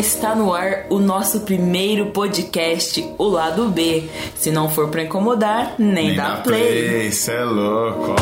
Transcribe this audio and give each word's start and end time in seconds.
está 0.00 0.34
no 0.34 0.52
ar 0.52 0.86
o 0.88 0.98
nosso 0.98 1.40
primeiro 1.40 2.06
podcast, 2.06 3.06
o 3.18 3.28
lado 3.28 3.68
B. 3.68 4.08
Se 4.34 4.50
não 4.50 4.68
for 4.68 4.88
pra 4.88 5.02
incomodar, 5.02 5.74
nem, 5.78 6.08
Nem 6.08 6.16
dá 6.16 6.36
dá 6.36 6.40
play. 6.42 7.08
Isso 7.08 7.30
é 7.30 7.44
louco. 7.44 8.14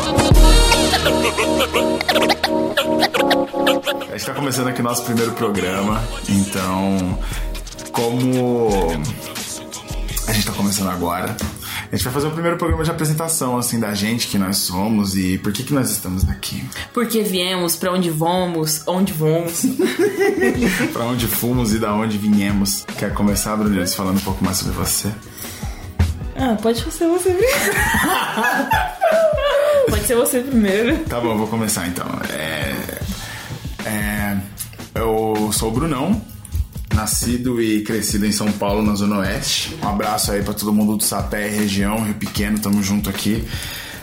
A 4.11 4.17
gente 4.17 4.25
tá 4.25 4.33
começando 4.33 4.67
aqui 4.67 4.81
nosso 4.81 5.03
primeiro 5.03 5.31
programa, 5.31 6.01
então, 6.27 7.17
como 7.93 8.69
a 10.27 10.33
gente 10.33 10.45
tá 10.45 10.51
começando 10.51 10.89
agora, 10.89 11.35
a 11.91 11.95
gente 11.95 12.03
vai 12.03 12.13
fazer 12.13 12.27
o 12.27 12.31
primeiro 12.31 12.55
programa 12.55 12.83
de 12.83 12.91
apresentação, 12.91 13.57
assim, 13.57 13.79
da 13.79 13.95
gente, 13.95 14.27
que 14.27 14.37
nós 14.37 14.57
somos 14.57 15.17
e 15.17 15.39
por 15.39 15.51
que 15.51 15.63
que 15.63 15.73
nós 15.73 15.89
estamos 15.89 16.27
aqui. 16.29 16.63
Porque 16.93 17.23
viemos, 17.23 17.75
pra 17.75 17.91
onde 17.91 18.11
vamos, 18.11 18.83
onde 18.85 19.11
vamos. 19.11 19.65
Pra 20.93 21.05
onde 21.05 21.27
fomos 21.27 21.73
e 21.73 21.79
da 21.79 21.93
onde 21.93 22.17
viemos. 22.17 22.85
Quer 22.97 23.13
começar, 23.13 23.55
Brunildes, 23.55 23.93
falando 23.93 24.17
um 24.17 24.21
pouco 24.21 24.43
mais 24.43 24.57
sobre 24.57 24.73
você? 24.73 25.11
ah, 26.37 26.55
pode 26.61 26.79
ser 26.79 27.07
você 27.07 27.31
primeiro. 27.31 27.75
pode 29.89 30.03
ser 30.03 30.15
você 30.15 30.39
primeiro. 30.41 30.97
Tá 31.05 31.19
bom, 31.19 31.37
vou 31.37 31.47
começar 31.47 31.87
então. 31.87 32.05
É, 32.31 32.75
é, 33.85 34.37
eu 34.95 35.51
sou 35.51 35.69
o 35.69 35.71
Brunão, 35.71 36.21
nascido 36.99 37.61
e 37.61 37.81
crescido 37.81 38.25
em 38.25 38.31
São 38.31 38.51
Paulo, 38.51 38.83
na 38.83 38.93
Zona 38.93 39.19
Oeste. 39.19 39.73
Um 39.81 39.87
abraço 39.87 40.33
aí 40.33 40.43
pra 40.43 40.53
todo 40.53 40.73
mundo 40.73 40.97
do 40.97 41.03
Sapé, 41.03 41.47
região, 41.47 42.03
Rio 42.03 42.15
Pequeno, 42.15 42.59
tamo 42.59 42.83
junto 42.83 43.09
aqui. 43.09 43.41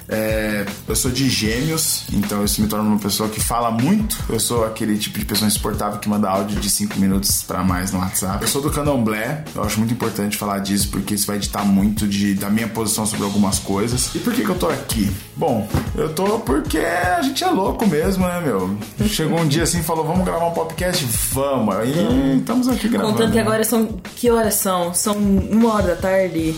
É, 0.09 0.65
eu 0.87 0.95
sou 0.95 1.11
de 1.11 1.29
gêmeos, 1.29 2.05
então 2.13 2.45
isso 2.45 2.61
me 2.63 2.69
torna 2.69 2.89
uma 2.89 2.99
pessoa 2.99 3.29
que 3.29 3.41
fala 3.41 3.71
muito. 3.71 4.17
Eu 4.29 4.39
sou 4.39 4.65
aquele 4.65 4.97
tipo 4.99 5.19
de 5.19 5.25
pessoa 5.25 5.49
insuportável 5.49 5.99
que 5.99 6.09
manda 6.09 6.29
áudio 6.29 6.61
de 6.61 6.71
5 6.71 6.99
minutos 6.99 7.43
pra 7.43 7.63
mais 7.65 7.93
no 7.93 7.99
WhatsApp. 7.99 8.43
Eu 8.43 8.49
sou 8.49 8.63
do 8.63 8.71
candomblé, 8.71 9.45
eu 9.55 9.63
acho 9.63 9.79
muito 9.79 9.93
importante 9.93 10.37
falar 10.37 10.61
disso 10.61 10.89
porque 10.91 11.15
isso 11.15 11.27
vai 11.27 11.39
ditar 11.39 11.65
muito 11.65 12.07
de, 12.07 12.35
da 12.35 12.49
minha 12.49 12.69
posição 12.69 13.05
sobre 13.07 13.25
algumas 13.25 13.59
coisas. 13.59 14.15
E 14.15 14.19
por 14.19 14.33
que, 14.33 14.43
que 14.43 14.49
eu 14.49 14.59
tô 14.59 14.69
aqui? 14.69 15.11
Bom, 15.35 15.69
eu 15.95 16.13
tô 16.13 16.39
porque 16.41 16.79
a 16.79 17.23
gente 17.23 17.43
é 17.43 17.49
louco 17.49 17.87
mesmo, 17.87 18.27
né, 18.27 18.41
meu? 18.41 18.77
Chegou 19.09 19.41
um 19.41 19.47
dia 19.47 19.65
assim 19.65 19.81
e 19.81 19.83
falou: 19.83 20.07
vamos 20.07 20.25
gravar 20.25 20.47
um 20.47 20.53
podcast? 20.53 21.05
Vamos. 21.33 21.75
Aí 21.75 22.39
estamos 22.39 22.69
aqui 22.69 22.89
gravando. 22.89 23.13
Contando 23.13 23.31
que 23.31 23.37
né? 23.37 23.43
agora 23.43 23.65
são. 23.65 23.87
Que 24.15 24.31
horas 24.31 24.55
são? 24.55 24.95
São 24.95 25.17
uma 25.17 25.75
hora 25.75 25.89
da 25.89 25.97
tarde? 25.97 26.55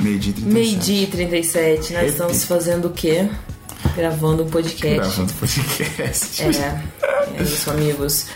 Meio-dia 0.00 0.30
e 0.30 0.34
37. 0.34 0.52
Meio-dia 0.52 1.02
e 1.02 1.06
37. 1.06 1.92
Nós 1.92 2.10
estamos 2.12 2.44
fazendo 2.44 2.86
o 2.86 2.90
quê? 2.90 3.28
Gravando 3.96 4.44
um 4.44 4.48
podcast. 4.48 4.96
Gravando 4.96 5.32
podcast. 5.34 6.42
É, 6.42 6.82
é 7.38 7.42
isso, 7.42 7.70
amigos. 7.70 8.26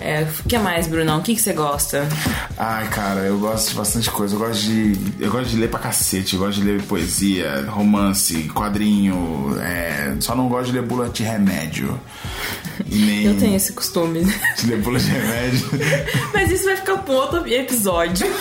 É, 0.00 0.22
o 0.22 0.48
que 0.48 0.58
mais, 0.58 0.86
Brunão? 0.86 1.18
O 1.18 1.22
que, 1.22 1.34
que 1.34 1.42
você 1.42 1.52
gosta? 1.52 2.08
Ai, 2.56 2.88
cara, 2.88 3.20
eu 3.20 3.38
gosto 3.38 3.70
de 3.70 3.74
bastante 3.74 4.10
coisa. 4.10 4.34
Eu 4.34 4.38
gosto 4.38 4.62
de. 4.62 4.96
Eu 5.20 5.30
gosto 5.30 5.50
de 5.50 5.56
ler 5.56 5.68
pra 5.68 5.78
cacete. 5.78 6.34
Eu 6.34 6.40
gosto 6.40 6.60
de 6.60 6.66
ler 6.66 6.82
poesia, 6.82 7.66
romance, 7.68 8.44
quadrinho. 8.54 9.56
é, 9.60 10.14
Só 10.20 10.34
não 10.34 10.48
gosto 10.48 10.66
de 10.66 10.72
ler 10.72 10.82
bula 10.82 11.08
de 11.10 11.22
remédio. 11.22 12.00
Nem 12.90 13.24
Eu 13.26 13.36
tenho 13.38 13.54
esse 13.54 13.74
costume. 13.74 14.24
de 14.56 14.66
ler 14.66 14.78
bula 14.80 14.98
de 14.98 15.10
remédio. 15.10 15.68
Mas 16.32 16.50
isso 16.50 16.64
vai 16.64 16.76
ficar 16.76 16.96
pra 16.96 17.14
outro 17.14 17.46
episódio. 17.46 18.26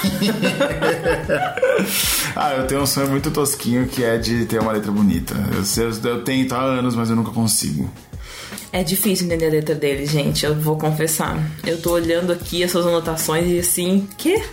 ah, 2.35 2.53
eu 2.53 2.67
tenho 2.67 2.81
um 2.81 2.85
sonho 2.85 3.09
muito 3.09 3.31
tosquinho 3.31 3.87
que 3.87 4.03
é 4.03 4.17
de 4.17 4.45
ter 4.45 4.59
uma 4.61 4.71
letra 4.71 4.91
bonita. 4.91 5.35
Eu, 5.53 5.63
sei- 5.65 5.87
eu 6.03 6.23
tento 6.23 6.53
há 6.55 6.61
anos, 6.61 6.95
mas 6.95 7.09
eu 7.09 7.15
nunca 7.15 7.31
consigo. 7.31 7.89
É 8.71 8.83
difícil 8.83 9.25
entender 9.25 9.47
a 9.47 9.51
letra 9.51 9.75
dele, 9.75 10.05
gente. 10.05 10.45
Eu 10.45 10.55
vou 10.55 10.77
confessar. 10.77 11.37
Eu 11.65 11.81
tô 11.81 11.91
olhando 11.91 12.31
aqui 12.31 12.63
as 12.63 12.71
suas 12.71 12.85
anotações 12.85 13.47
e 13.47 13.59
assim, 13.59 14.07
quê? 14.17 14.43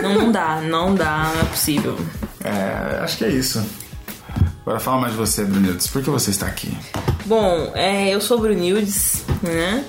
Não, 0.00 0.14
não 0.14 0.32
dá, 0.32 0.60
não 0.60 0.94
dá, 0.94 1.32
não 1.34 1.40
é 1.40 1.44
possível. 1.44 1.98
É, 2.42 2.98
acho 3.02 3.18
que 3.18 3.24
é 3.24 3.30
isso. 3.30 3.64
Agora 4.62 4.80
fala 4.80 5.00
mais 5.02 5.12
de 5.12 5.18
você, 5.18 5.44
Brunildes. 5.44 5.86
Por 5.88 6.02
que 6.02 6.10
você 6.10 6.30
está 6.30 6.46
aqui? 6.46 6.74
Bom, 7.26 7.72
é, 7.74 8.08
eu 8.08 8.20
sou 8.20 8.38
Brunildes, 8.38 9.24
né? 9.42 9.84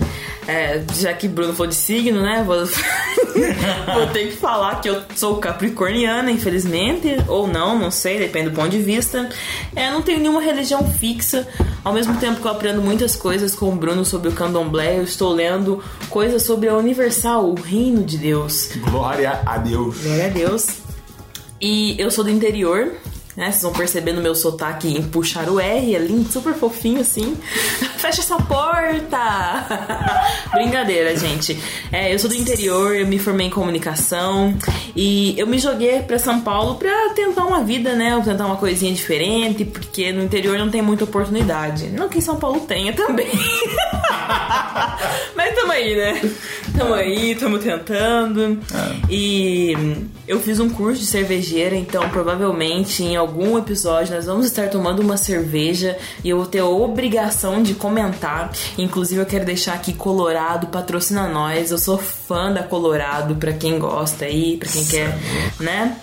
É, 0.47 0.83
já 0.95 1.13
que 1.13 1.27
Bruno 1.27 1.53
falou 1.53 1.67
de 1.67 1.75
signo, 1.75 2.21
né? 2.21 2.43
Vou, 2.45 2.65
vou 2.65 4.07
ter 4.13 4.27
que 4.27 4.37
falar 4.37 4.79
que 4.81 4.89
eu 4.89 5.01
sou 5.15 5.37
capricorniana, 5.37 6.29
infelizmente, 6.29 7.17
ou 7.27 7.47
não, 7.47 7.77
não 7.77 7.89
sei, 7.89 8.19
depende 8.19 8.49
do 8.49 8.55
ponto 8.55 8.69
de 8.69 8.79
vista. 8.79 9.29
É, 9.75 9.89
não 9.89 10.01
tenho 10.01 10.19
nenhuma 10.19 10.41
religião 10.41 10.87
fixa. 10.91 11.47
Ao 11.83 11.93
mesmo 11.93 12.17
tempo 12.17 12.41
que 12.41 12.47
eu 12.47 12.51
aprendo 12.51 12.81
muitas 12.81 13.15
coisas 13.15 13.55
com 13.55 13.69
o 13.69 13.75
Bruno 13.75 14.05
sobre 14.05 14.29
o 14.29 14.31
candomblé, 14.31 14.99
eu 14.99 15.03
estou 15.03 15.31
lendo 15.31 15.83
coisas 16.09 16.43
sobre 16.43 16.67
a 16.67 16.75
Universal, 16.75 17.49
o 17.49 17.55
reino 17.55 18.03
de 18.03 18.17
Deus. 18.17 18.69
Glória 18.89 19.41
a 19.45 19.57
Deus. 19.57 19.97
Glória 20.01 20.25
a 20.25 20.29
Deus. 20.29 20.67
E 21.59 21.95
eu 21.99 22.11
sou 22.11 22.23
do 22.23 22.29
interior, 22.29 22.93
né? 23.35 23.51
Vocês 23.51 23.63
vão 23.63 23.73
perceber 23.73 24.13
no 24.13 24.21
meu 24.21 24.33
sotaque 24.33 24.87
em 24.87 25.03
puxar 25.03 25.49
o 25.49 25.59
R, 25.59 25.95
é 25.95 25.99
lindo, 25.99 26.31
super 26.31 26.53
fofinho 26.53 27.01
assim. 27.01 27.35
Fecha 27.97 28.21
essa 28.21 28.37
porta! 28.37 29.17
Brincadeira, 30.53 31.15
gente. 31.17 31.59
É, 31.91 32.13
eu 32.13 32.19
sou 32.19 32.29
do 32.29 32.35
interior, 32.35 32.95
eu 32.95 33.07
me 33.07 33.19
formei 33.19 33.47
em 33.47 33.49
comunicação 33.49 34.55
e 34.95 35.37
eu 35.37 35.47
me 35.47 35.59
joguei 35.59 36.01
pra 36.01 36.19
São 36.19 36.41
Paulo 36.41 36.75
pra 36.75 37.09
tentar 37.15 37.45
uma 37.45 37.63
vida, 37.63 37.93
né? 37.95 38.21
Tentar 38.23 38.45
uma 38.45 38.57
coisinha 38.57 38.93
diferente, 38.93 39.65
porque 39.65 40.11
no 40.11 40.23
interior 40.23 40.57
não 40.57 40.69
tem 40.69 40.81
muita 40.81 41.03
oportunidade. 41.03 41.87
Não 41.87 42.07
que 42.07 42.19
em 42.19 42.21
São 42.21 42.37
Paulo 42.37 42.61
tenha 42.61 42.93
também. 42.93 43.27
Mas 45.35 45.55
tamo 45.55 45.71
aí, 45.71 45.95
né? 45.95 46.21
Tamo 46.77 46.93
aí, 46.93 47.35
tamo 47.35 47.59
tentando. 47.59 48.59
E 49.09 49.73
eu 50.27 50.39
fiz 50.39 50.59
um 50.59 50.69
curso 50.69 51.01
de 51.01 51.05
cervejeira, 51.05 51.75
então 51.75 52.09
provavelmente 52.09 53.03
em 53.03 53.15
algum 53.15 53.57
episódio 53.57 54.15
nós 54.15 54.25
vamos 54.25 54.45
estar 54.45 54.69
tomando 54.69 55.01
uma 55.01 55.17
cerveja 55.17 55.97
e 56.23 56.29
eu 56.29 56.37
vou 56.37 56.45
ter 56.45 56.59
a 56.59 56.65
obrigação 56.65 57.61
de 57.61 57.73
comentar. 57.73 58.51
Inclusive 58.77 59.21
eu 59.21 59.25
quero 59.25 59.45
deixar 59.45 59.73
aqui 59.73 59.93
Colorado 59.93 60.67
patrocina 60.67 61.27
nós. 61.27 61.71
Eu 61.71 61.77
sou 61.77 61.97
fã 61.97 62.51
da 62.51 62.63
Colorado 62.63 63.35
pra 63.35 63.53
quem 63.53 63.79
gosta 63.79 64.25
aí, 64.25 64.57
pra 64.57 64.69
quem 64.69 64.85
quer, 64.85 65.17
né? 65.59 65.97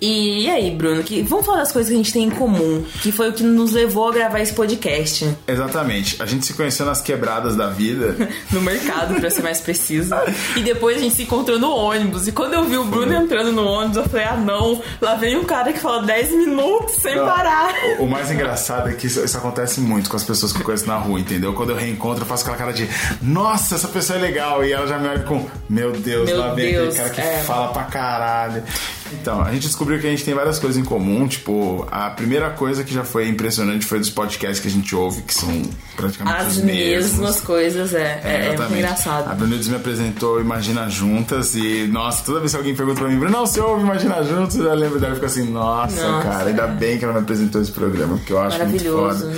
E, 0.00 0.48
aí, 0.50 0.70
Bruno, 0.70 1.02
que, 1.02 1.22
vamos 1.22 1.46
falar 1.46 1.58
das 1.58 1.72
coisas 1.72 1.88
que 1.88 1.94
a 1.94 1.98
gente 1.98 2.12
tem 2.12 2.24
em 2.24 2.30
comum, 2.30 2.84
que 3.02 3.10
foi 3.10 3.30
o 3.30 3.32
que 3.32 3.42
nos 3.42 3.72
levou 3.72 4.08
a 4.08 4.12
gravar 4.12 4.40
esse 4.40 4.52
podcast 4.52 5.36
Exatamente. 5.46 6.22
A 6.22 6.26
gente 6.26 6.44
se 6.44 6.54
conheceu 6.54 6.84
nas 6.84 7.00
quebradas 7.00 7.56
da 7.56 7.68
vida. 7.68 8.14
no 8.50 8.60
mercado, 8.60 9.14
pra 9.14 9.30
ser 9.30 9.42
mais 9.42 9.60
preciso. 9.60 10.14
E 10.54 10.60
depois 10.60 10.96
a 10.96 11.00
gente 11.00 11.14
se 11.14 11.22
encontrou 11.22 11.58
no 11.58 11.70
ônibus. 11.70 12.26
E 12.28 12.32
quando 12.32 12.54
eu 12.54 12.64
vi 12.64 12.76
o 12.76 12.84
Bruno 12.84 13.12
entrando 13.14 13.52
no 13.52 13.66
ônibus, 13.66 13.96
eu 13.96 14.04
falei: 14.08 14.26
ah, 14.26 14.36
não, 14.36 14.82
lá 15.00 15.14
vem 15.14 15.36
um 15.36 15.44
cara 15.44 15.72
que 15.72 15.78
fala 15.78 16.02
10 16.02 16.30
minutos 16.32 16.96
sem 16.96 17.16
Não, 17.16 17.26
parar. 17.26 17.74
O, 17.98 18.04
o 18.04 18.10
mais 18.10 18.30
engraçado 18.30 18.88
é 18.88 18.92
que 18.92 19.06
isso, 19.06 19.24
isso 19.24 19.36
acontece 19.36 19.80
muito 19.80 20.10
com 20.10 20.16
as 20.16 20.24
pessoas 20.24 20.52
que 20.52 20.60
eu 20.60 20.64
conheço 20.64 20.86
na 20.86 20.96
rua, 20.96 21.18
entendeu? 21.18 21.54
Quando 21.54 21.70
eu 21.70 21.76
reencontro, 21.76 22.22
eu 22.22 22.26
faço 22.26 22.42
aquela 22.42 22.58
cara 22.58 22.72
de 22.72 22.88
Nossa, 23.22 23.74
essa 23.74 23.88
pessoa 23.88 24.18
é 24.18 24.22
legal. 24.22 24.64
E 24.64 24.72
ela 24.72 24.86
já 24.86 24.98
me 24.98 25.08
olha 25.08 25.22
com 25.22 25.46
Meu 25.68 25.92
Deus, 25.92 26.28
Meu 26.28 26.38
lá 26.38 26.54
vem 26.54 26.76
aquele 26.76 26.94
cara 26.94 27.10
que 27.10 27.20
é. 27.20 27.38
fala 27.38 27.68
pra 27.72 27.84
caralho. 27.84 28.62
Então, 29.12 29.40
a 29.42 29.52
gente 29.52 29.66
descobriu 29.66 30.00
que 30.00 30.06
a 30.06 30.10
gente 30.10 30.24
tem 30.24 30.34
várias 30.34 30.58
coisas 30.58 30.76
em 30.80 30.84
comum. 30.84 31.26
Tipo, 31.26 31.86
a 31.90 32.10
primeira 32.10 32.50
coisa 32.50 32.84
que 32.84 32.92
já 32.92 33.04
foi 33.04 33.28
impressionante 33.28 33.84
foi 33.86 33.98
dos 33.98 34.10
podcasts 34.10 34.60
que 34.60 34.68
a 34.68 34.70
gente 34.70 34.94
ouve, 34.94 35.22
que 35.22 35.34
são 35.34 35.62
praticamente 35.96 36.36
As 36.40 36.56
os 36.56 36.62
mesmos. 36.62 37.12
mesmas 37.12 37.40
coisas, 37.40 37.94
é. 37.94 38.20
É, 38.24 38.28
é 38.28 38.38
muito 38.38 38.54
exatamente. 38.54 38.78
engraçado. 38.78 39.30
A 39.30 39.34
Brunildes 39.34 39.68
me 39.68 39.76
apresentou 39.76 40.40
Imagina 40.40 40.88
Juntas 40.88 41.54
e, 41.54 41.86
nossa, 41.86 42.24
toda 42.24 42.40
vez 42.40 42.52
que 42.52 42.58
alguém 42.58 42.74
pergunta 42.74 43.00
pra 43.00 43.08
mim, 43.08 43.18
Bruno, 43.18 43.38
você 43.38 43.60
ouve 43.60 43.82
Imagina 43.82 44.22
Juntas, 44.22 44.56
eu 44.56 44.74
lembro 44.74 44.98
dela 44.98 45.12
e 45.12 45.14
fico 45.14 45.26
assim, 45.26 45.50
nossa, 45.50 46.06
Nossa. 46.08 46.28
cara, 46.28 46.48
ainda 46.50 46.66
bem 46.66 46.98
que 46.98 47.04
ela 47.04 47.14
me 47.14 47.20
apresentou 47.20 47.60
esse 47.60 47.70
programa, 47.72 48.16
porque 48.16 48.32
eu 48.32 48.40
acho 48.40 48.58
muito 48.58 48.84
Maravilhoso. 48.84 49.20
foda. 49.26 49.36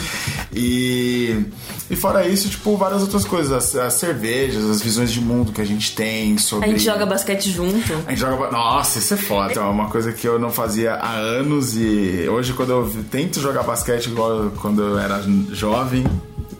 E, 0.53 1.45
e 1.91 1.97
fora 1.97 2.27
isso, 2.27 2.49
tipo, 2.49 2.77
várias 2.77 3.03
outras 3.03 3.25
coisas, 3.25 3.53
as, 3.53 3.77
as 3.77 3.95
cervejas, 3.95 4.65
as 4.65 4.83
visões 4.83 5.13
de 5.13 5.21
mundo 5.21 5.53
que 5.53 5.61
a 5.61 5.65
gente 5.65 5.95
tem 5.95 6.35
A 6.35 6.39
sobre... 6.39 6.69
gente 6.71 6.85
joga 6.85 7.07
basquete 7.07 7.51
junto. 7.51 7.93
A 8.07 8.11
gente 8.11 8.21
joga. 8.21 8.51
Nossa, 8.51 8.99
isso 8.99 9.15
é 9.15 9.17
foda. 9.17 9.49
Então, 9.59 9.71
é 9.71 9.73
uma 9.73 9.91
coisa 9.91 10.13
que 10.13 10.25
eu 10.25 10.39
não 10.39 10.51
fazia 10.51 10.95
há 10.95 11.15
anos 11.17 11.77
e 11.77 12.29
hoje, 12.29 12.53
quando 12.53 12.71
eu 12.71 12.89
tento 13.11 13.41
jogar 13.41 13.65
basquete 13.65 14.07
igual 14.07 14.53
quando 14.63 14.81
eu 14.81 14.97
era 14.97 15.21
jovem. 15.51 16.07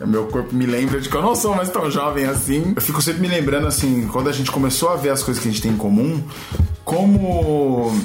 Meu 0.05 0.27
corpo 0.27 0.53
me 0.53 0.65
lembra 0.65 0.99
de 0.99 1.07
que 1.07 1.15
eu 1.15 1.21
não 1.21 1.33
sou 1.33 1.55
mais 1.55 1.69
tão 1.69 1.89
jovem 1.89 2.25
assim. 2.25 2.73
Eu 2.75 2.81
fico 2.81 3.01
sempre 3.01 3.21
me 3.21 3.29
lembrando, 3.29 3.67
assim, 3.67 4.05
quando 4.11 4.27
a 4.27 4.33
gente 4.33 4.51
começou 4.51 4.89
a 4.89 4.97
ver 4.97 5.11
as 5.11 5.23
coisas 5.23 5.41
que 5.41 5.47
a 5.47 5.51
gente 5.51 5.61
tem 5.61 5.71
em 5.71 5.77
comum, 5.77 6.21
como 6.83 7.97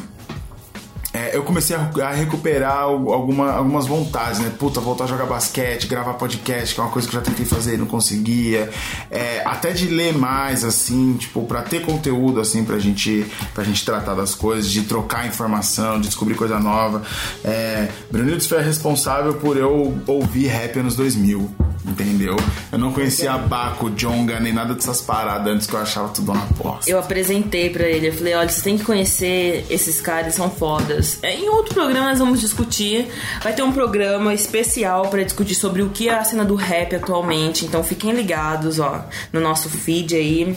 é, 1.14 1.36
eu 1.36 1.42
comecei 1.44 1.76
a, 1.76 1.88
a 2.08 2.10
recuperar 2.12 2.76
al- 2.76 3.12
alguma, 3.12 3.52
algumas 3.52 3.86
vontades, 3.86 4.40
né? 4.40 4.52
Puta, 4.58 4.80
voltar 4.80 5.04
a 5.04 5.06
jogar 5.06 5.26
basquete, 5.26 5.86
gravar 5.86 6.14
podcast, 6.14 6.74
que 6.74 6.80
é 6.80 6.82
uma 6.84 6.90
coisa 6.90 7.08
que 7.08 7.14
eu 7.16 7.20
já 7.20 7.24
tentei 7.24 7.46
fazer 7.46 7.74
e 7.74 7.76
não 7.78 7.86
conseguia. 7.86 8.68
É, 9.10 9.40
até 9.46 9.70
de 9.72 9.86
ler 9.86 10.12
mais, 10.12 10.64
assim, 10.64 11.14
tipo, 11.14 11.46
pra 11.46 11.62
ter 11.62 11.82
conteúdo, 11.86 12.40
assim, 12.40 12.64
pra 12.64 12.78
gente, 12.80 13.24
pra 13.54 13.62
gente 13.62 13.84
tratar 13.84 14.14
das 14.14 14.34
coisas, 14.34 14.68
de 14.70 14.82
trocar 14.82 15.26
informação, 15.26 16.00
de 16.00 16.08
descobrir 16.08 16.34
coisa 16.34 16.58
nova. 16.58 17.02
É, 17.44 17.88
Brunildes 18.10 18.46
foi 18.48 18.60
responsável 18.62 19.34
por 19.34 19.56
eu 19.56 19.96
ouvir 20.06 20.48
rap 20.48 20.78
anos 20.80 20.96
2000, 20.96 21.48
entendeu? 21.84 22.36
Eu 22.72 22.78
não 22.78 22.92
conhecia 22.92 23.32
a 23.32 23.38
Baco, 23.38 23.90
Jonga, 23.90 24.40
nem 24.40 24.52
nada 24.52 24.74
dessas 24.74 25.00
paradas 25.00 25.52
antes 25.52 25.66
que 25.66 25.74
eu 25.74 25.80
achava 25.80 26.08
tudo 26.08 26.32
uma 26.32 26.46
bosta. 26.56 26.90
Eu 26.90 26.98
apresentei 26.98 27.70
para 27.70 27.86
ele, 27.86 28.08
eu 28.08 28.12
falei, 28.12 28.34
olha, 28.34 28.48
você 28.48 28.62
tem 28.62 28.78
que 28.78 28.84
conhecer 28.84 29.66
esses 29.68 30.00
caras, 30.00 30.34
são 30.34 30.50
fodas. 30.50 31.18
É, 31.22 31.34
em 31.34 31.48
outro 31.48 31.74
programa 31.74 32.08
nós 32.08 32.18
vamos 32.18 32.40
discutir, 32.40 33.08
vai 33.42 33.52
ter 33.52 33.62
um 33.62 33.72
programa 33.72 34.32
especial 34.32 35.08
para 35.08 35.22
discutir 35.22 35.54
sobre 35.54 35.82
o 35.82 35.90
que 35.90 36.08
é 36.08 36.14
a 36.14 36.24
cena 36.24 36.44
do 36.44 36.54
rap 36.54 36.96
atualmente, 36.96 37.66
então 37.66 37.84
fiquem 37.84 38.12
ligados, 38.12 38.78
ó, 38.78 39.04
no 39.32 39.40
nosso 39.40 39.68
feed 39.68 40.14
aí. 40.14 40.56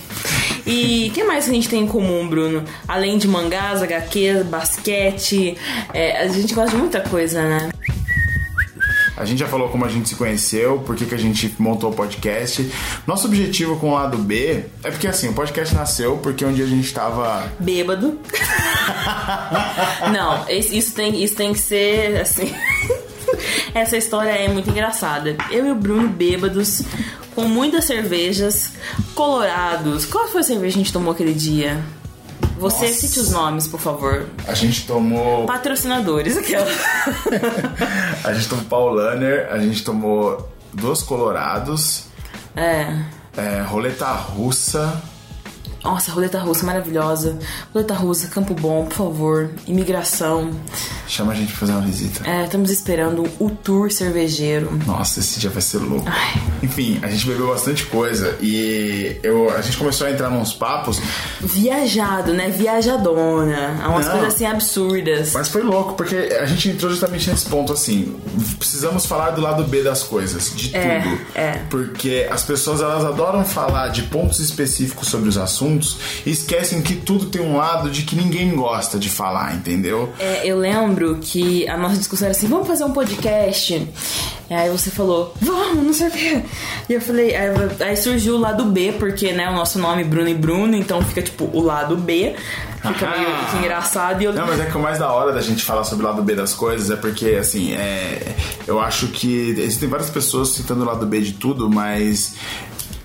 E 0.66 1.08
o 1.10 1.14
que 1.14 1.24
mais 1.24 1.48
a 1.48 1.52
gente 1.52 1.70
tem 1.70 1.84
em 1.84 1.88
comum, 1.88 2.28
Bruno? 2.28 2.64
Além 2.88 3.18
de 3.18 3.28
mangás, 3.28 3.82
HQ, 3.82 4.44
basquete, 4.46 5.58
é, 5.94 6.22
a 6.22 6.28
gente 6.28 6.54
gosta 6.54 6.72
de 6.72 6.78
muita 6.78 7.02
coisa, 7.02 7.42
né? 7.42 7.70
A 9.18 9.26
gente 9.26 9.40
já 9.40 9.48
falou 9.48 9.70
como 9.70 9.84
a 9.84 9.90
gente 9.90 10.08
se 10.08 10.16
conheceu, 10.16 10.80
por 10.86 10.96
que, 10.96 11.06
que 11.06 11.16
a 11.16 11.18
gente 11.18 11.54
montou 11.58 11.92
o 11.92 11.94
podcast. 11.94 12.72
Nosso 13.06 13.28
objetivo 13.28 13.78
com 13.78 13.90
o 13.90 13.94
lado 13.94 14.18
B 14.18 14.66
é 14.84 14.92
porque 14.92 15.08
assim, 15.08 15.30
o 15.30 15.34
podcast 15.34 15.74
nasceu 15.74 16.18
porque 16.18 16.46
um 16.46 16.54
dia 16.54 16.66
a 16.66 16.68
gente 16.68 16.94
tava. 16.94 17.52
Bêbado. 17.60 18.20
Não, 20.14 20.48
isso 20.50 20.94
tem, 20.94 21.24
isso 21.24 21.36
tem 21.36 21.52
que 21.52 21.60
ser 21.60 22.22
assim. 22.22 22.54
Essa 23.74 23.98
história 23.98 24.30
é 24.30 24.48
muito 24.48 24.70
engraçada. 24.70 25.36
Eu 25.52 25.66
e 25.68 25.72
o 25.72 25.76
Bruno 25.76 26.08
bêbados, 26.08 26.84
com 27.36 27.44
muitas 27.44 27.86
cervejas, 27.86 28.72
colorados. 29.14 30.06
Qual 30.06 30.28
foi 30.28 30.42
a 30.42 30.44
cerveja 30.44 30.74
que 30.74 30.80
a 30.80 30.84
gente 30.84 30.94
tomou 30.94 31.12
aquele 31.12 31.34
dia? 31.34 31.84
Você 32.58 32.88
Nossa. 32.88 33.00
cite 33.00 33.20
os 33.20 33.32
nomes, 33.32 33.68
por 33.68 33.80
favor. 33.80 34.28
A 34.48 34.54
gente 34.54 34.88
tomou. 34.88 35.46
Patrocinadores, 35.46 36.38
aquela. 36.38 36.66
a 38.24 38.34
gente 38.34 38.50
tomou 38.50 38.66
Paulaner, 38.66 39.48
a 39.52 39.60
gente 39.60 39.84
tomou 39.84 40.50
Dos 40.74 41.04
Colorados. 41.04 42.06
É. 42.56 43.00
é 43.38 43.62
roleta 43.62 44.08
russa. 44.12 45.02
Nossa, 45.84 46.12
roleta 46.12 46.40
russa 46.40 46.66
maravilhosa. 46.66 47.38
Roleta 47.74 47.94
russa, 47.94 48.28
Campo 48.28 48.54
Bom, 48.56 48.86
por 48.86 48.94
favor. 48.94 49.52
Imigração. 49.68 50.52
Chama 51.08 51.32
a 51.32 51.36
gente 51.36 51.52
pra 51.52 51.60
fazer 51.60 51.72
uma 51.72 51.82
visita. 51.82 52.30
É, 52.30 52.44
estamos 52.44 52.70
esperando 52.70 53.24
o 53.40 53.50
tour 53.50 53.92
cervejeiro. 53.92 54.78
Nossa, 54.86 55.20
esse 55.20 55.40
dia 55.40 55.50
vai 55.50 55.62
ser 55.62 55.78
louco. 55.78 56.06
Ai. 56.08 56.42
Enfim, 56.62 57.00
a 57.02 57.08
gente 57.08 57.26
bebeu 57.26 57.48
bastante 57.48 57.86
coisa 57.86 58.38
e 58.42 59.18
eu, 59.24 59.50
a 59.56 59.62
gente 59.62 59.78
começou 59.78 60.08
a 60.08 60.12
entrar 60.12 60.30
nos 60.30 60.54
papos. 60.54 61.02
Viajado, 61.40 62.34
né? 62.34 62.50
Viajadona. 62.50 63.86
Umas 63.88 64.06
Não, 64.06 64.14
coisas 64.14 64.34
assim 64.34 64.46
absurdas. 64.46 65.34
Mas 65.34 65.48
foi 65.48 65.64
louco, 65.64 65.94
porque 65.94 66.16
a 66.16 66.46
gente 66.46 66.70
entrou 66.70 66.92
justamente 66.92 67.30
nesse 67.30 67.46
ponto 67.46 67.72
assim. 67.72 68.16
Precisamos 68.58 69.06
falar 69.06 69.32
do 69.32 69.42
lado 69.42 69.64
B 69.64 69.84
das 69.84 70.04
coisas, 70.04 70.52
de 70.56 70.76
é, 70.76 71.00
tudo. 71.00 71.22
É. 71.36 71.52
Porque 71.70 72.28
as 72.30 72.44
pessoas 72.44 72.82
elas 72.82 73.06
adoram 73.06 73.46
falar 73.46 73.90
de 73.90 74.04
pontos 74.04 74.40
específicos 74.40 75.08
sobre 75.08 75.30
os 75.30 75.38
assuntos 75.38 75.98
e 76.26 76.32
esquecem 76.32 76.82
que 76.82 76.96
tudo 76.96 77.28
tem 77.28 77.42
um 77.42 77.58
lado 77.58 77.90
de 77.90 78.04
que 78.04 78.16
ninguém 78.16 78.56
gosta 78.56 79.00
de 79.00 79.10
falar, 79.10 79.56
entendeu? 79.56 80.12
É, 80.20 80.46
eu 80.46 80.58
lembro 80.58 80.97
lembro 80.98 81.18
que 81.22 81.68
a 81.68 81.78
nossa 81.78 81.98
discussão 81.98 82.28
era 82.28 82.36
assim: 82.36 82.48
vamos 82.48 82.68
fazer 82.68 82.84
um 82.84 82.92
podcast. 82.92 83.88
E 84.50 84.54
aí 84.54 84.70
você 84.70 84.90
falou, 84.90 85.34
vamos, 85.42 85.84
não 85.84 85.94
sei 85.94 86.08
o 86.08 86.12
quê. 86.12 86.42
E 86.88 86.94
eu 86.94 87.02
falei, 87.02 87.36
aí, 87.36 87.50
aí, 87.82 87.98
surgiu 87.98 88.36
o 88.36 88.40
lado 88.40 88.64
B, 88.66 88.94
porque, 88.98 89.34
né, 89.34 89.50
o 89.50 89.54
nosso 89.54 89.78
nome 89.78 90.04
é 90.04 90.06
Bruno 90.06 90.30
e 90.30 90.34
Bruno, 90.34 90.74
então 90.74 91.02
fica 91.02 91.22
tipo 91.22 91.50
o 91.52 91.62
lado 91.62 91.98
B. 91.98 92.34
Fica 92.82 93.10
meio 93.10 93.28
que 93.52 93.58
engraçado. 93.58 94.22
E 94.22 94.26
eu... 94.26 94.34
Não, 94.34 94.48
mas 94.48 94.62
é 94.62 94.66
que 94.66 94.78
o 94.78 94.80
mais 94.80 95.00
da 95.00 95.12
hora 95.12 95.34
da 95.34 95.42
gente 95.42 95.66
falar 95.66 95.84
sobre 95.84 96.06
o 96.06 96.08
lado 96.08 96.24
B 96.24 96.34
das 96.34 96.54
coisas 96.54 96.90
é 96.90 96.96
porque, 96.96 97.32
assim, 97.32 97.74
é, 97.74 98.36
eu 98.66 98.80
acho 98.80 99.08
que 99.08 99.50
existem 99.58 99.90
várias 99.90 100.10
pessoas 100.10 100.50
citando 100.50 100.84
o 100.84 100.86
lado 100.86 101.06
B 101.06 101.20
de 101.20 101.34
tudo, 101.34 101.70
mas 101.70 102.36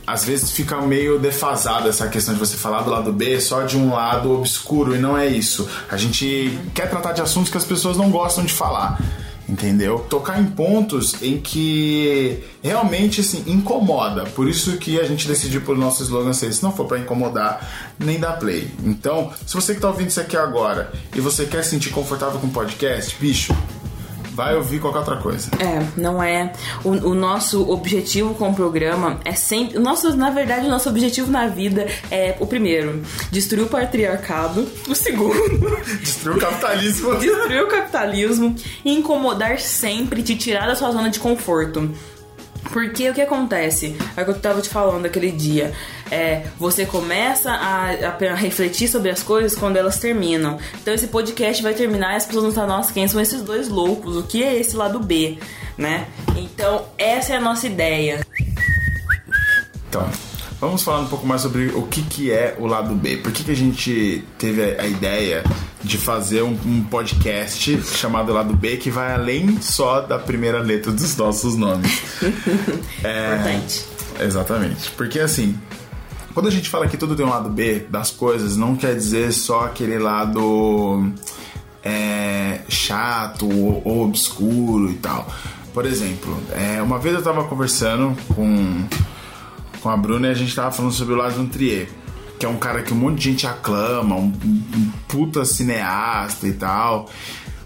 às 0.06 0.24
vezes 0.24 0.50
fica 0.50 0.80
meio 0.80 1.18
defasado 1.18 1.88
essa 1.88 2.08
questão 2.08 2.34
de 2.34 2.40
você 2.40 2.56
falar 2.56 2.82
do 2.82 2.90
lado 2.90 3.12
B 3.12 3.40
só 3.40 3.62
de 3.62 3.76
um 3.76 3.92
lado 3.92 4.32
obscuro 4.32 4.94
e 4.94 4.98
não 4.98 5.16
é 5.16 5.26
isso. 5.26 5.68
A 5.90 5.96
gente 5.96 6.58
quer 6.74 6.88
tratar 6.90 7.12
de 7.12 7.20
assuntos 7.20 7.50
que 7.50 7.56
as 7.56 7.64
pessoas 7.64 7.96
não 7.96 8.10
gostam 8.10 8.44
de 8.44 8.52
falar. 8.52 8.98
Entendeu? 9.48 9.98
Tocar 10.08 10.40
em 10.40 10.46
pontos 10.46 11.20
em 11.20 11.38
que 11.38 12.42
realmente 12.62 13.20
assim 13.20 13.42
incomoda. 13.46 14.24
Por 14.24 14.48
isso 14.48 14.76
que 14.78 15.00
a 15.00 15.04
gente 15.04 15.26
decidiu 15.26 15.60
por 15.60 15.76
nosso 15.76 16.02
slogan 16.04 16.32
ser: 16.32 16.52
se 16.52 16.62
não 16.62 16.72
for 16.72 16.86
para 16.86 17.00
incomodar, 17.00 17.94
nem 17.98 18.20
dá 18.20 18.32
play. 18.32 18.70
Então, 18.84 19.32
se 19.44 19.54
você 19.54 19.74
que 19.74 19.80
tá 19.80 19.88
ouvindo 19.88 20.08
isso 20.08 20.20
aqui 20.20 20.36
agora 20.36 20.92
e 21.14 21.20
você 21.20 21.44
quer 21.44 21.62
se 21.64 21.70
sentir 21.70 21.90
confortável 21.90 22.38
com 22.38 22.46
o 22.46 22.50
podcast, 22.50 23.16
bicho, 23.20 23.54
vai 24.34 24.56
ouvir 24.56 24.80
qualquer 24.80 24.98
outra 25.00 25.16
coisa. 25.16 25.50
É, 25.58 25.86
não 25.96 26.22
é. 26.22 26.52
O, 26.84 26.90
o, 26.90 27.14
nosso 27.14 27.70
objetivo 27.70 28.34
com 28.34 28.50
o 28.50 28.54
programa 28.54 29.20
é 29.24 29.32
sempre. 29.32 29.78
O 29.78 29.80
nosso, 29.80 30.16
na 30.16 30.30
verdade, 30.30 30.66
o 30.66 30.70
nosso 30.70 30.88
objetivo 30.88 31.30
na 31.30 31.46
vida 31.46 31.86
é 32.10 32.36
o 32.40 32.46
primeiro, 32.46 33.02
destruir 33.30 33.64
o 33.64 33.68
patriarcado. 33.68 34.68
O 34.88 34.94
segundo, 34.94 35.78
destruir 36.00 36.36
o 36.36 36.40
capitalismo. 36.40 37.14
destruir 37.16 37.62
o 37.62 37.68
capitalismo 37.68 38.56
e 38.84 38.92
incomodar 38.92 39.58
sempre, 39.58 40.22
te 40.22 40.36
tirar 40.36 40.66
da 40.66 40.74
sua 40.74 40.90
zona 40.90 41.10
de 41.10 41.20
conforto. 41.20 41.90
Porque 42.70 43.10
o 43.10 43.14
que 43.14 43.20
acontece? 43.20 43.96
É 44.16 44.22
o 44.22 44.24
que 44.24 44.30
eu 44.30 44.40
tava 44.40 44.60
te 44.60 44.68
falando 44.68 45.06
aquele 45.06 45.30
dia. 45.30 45.72
É, 46.10 46.46
você 46.58 46.86
começa 46.86 47.50
a, 47.50 47.90
a, 47.90 48.34
refletir 48.34 48.88
sobre 48.88 49.10
as 49.10 49.22
coisas 49.22 49.58
quando 49.58 49.76
elas 49.76 49.98
terminam. 49.98 50.58
Então 50.80 50.94
esse 50.94 51.08
podcast 51.08 51.62
vai 51.62 51.74
terminar 51.74 52.14
e 52.14 52.16
as 52.16 52.26
pessoas 52.26 52.42
vão 52.42 52.50
estar, 52.50 52.66
nossa, 52.66 52.92
quem 52.92 53.08
são 53.08 53.20
esses 53.20 53.42
dois 53.42 53.68
loucos? 53.68 54.16
O 54.16 54.22
que 54.22 54.42
é 54.42 54.58
esse 54.58 54.76
lado 54.76 55.00
B? 55.00 55.38
Né? 55.76 56.06
Então, 56.36 56.86
essa 56.98 57.32
é 57.32 57.36
a 57.36 57.40
nossa 57.40 57.66
ideia. 57.66 58.24
Então, 59.88 60.08
vamos 60.62 60.84
falar 60.84 61.00
um 61.00 61.08
pouco 61.08 61.26
mais 61.26 61.42
sobre 61.42 61.72
o 61.74 61.82
que, 61.82 62.02
que 62.02 62.30
é 62.30 62.56
o 62.56 62.66
lado 62.66 62.94
B. 62.94 63.16
Por 63.16 63.32
que, 63.32 63.42
que 63.42 63.50
a 63.50 63.56
gente 63.56 64.24
teve 64.38 64.62
a 64.62 64.86
ideia 64.86 65.42
de 65.82 65.98
fazer 65.98 66.42
um, 66.42 66.56
um, 66.64 66.84
podcast 66.84 67.82
chamado 67.82 68.32
Lado 68.32 68.54
B 68.54 68.76
que 68.76 68.88
vai 68.88 69.12
além 69.12 69.60
só 69.60 70.00
da 70.00 70.20
primeira 70.20 70.60
letra 70.60 70.92
dos 70.92 71.16
nossos 71.16 71.56
nomes. 71.56 72.00
é, 73.02 73.34
Importante. 73.34 73.84
Exatamente. 74.20 74.90
Porque 74.92 75.18
assim, 75.18 75.58
quando 76.32 76.46
a 76.46 76.50
gente 76.52 76.70
fala 76.70 76.86
que 76.86 76.96
tudo 76.96 77.16
tem 77.16 77.26
um 77.26 77.30
lado 77.30 77.50
B 77.50 77.80
das 77.90 78.12
coisas, 78.12 78.56
não 78.56 78.76
quer 78.76 78.94
dizer 78.94 79.32
só 79.32 79.64
aquele 79.64 79.98
lado 79.98 81.12
é, 81.82 82.60
chato 82.68 83.48
ou, 83.48 83.82
ou, 83.84 84.04
obscuro 84.04 84.90
e 84.90 84.94
tal. 84.94 85.26
Por 85.74 85.86
exemplo, 85.86 86.40
é, 86.52 86.80
uma 86.80 87.00
vez 87.00 87.16
eu 87.16 87.22
tava 87.22 87.42
conversando 87.44 88.16
com, 88.34 88.84
com 89.82 89.90
a 89.90 89.96
Bruna 89.96 90.28
e 90.28 90.30
a 90.30 90.34
gente 90.34 90.54
tava 90.54 90.70
falando 90.70 90.92
sobre 90.92 91.14
o 91.14 91.16
Lars 91.16 91.34
Trier 91.50 91.88
que 92.42 92.46
é 92.46 92.48
um 92.48 92.56
cara 92.56 92.82
que 92.82 92.92
um 92.92 92.96
monte 92.96 93.18
de 93.18 93.30
gente 93.30 93.46
aclama, 93.46 94.16
um, 94.16 94.32
um 94.44 94.90
puta 95.06 95.44
cineasta 95.44 96.48
e 96.48 96.52
tal. 96.52 97.08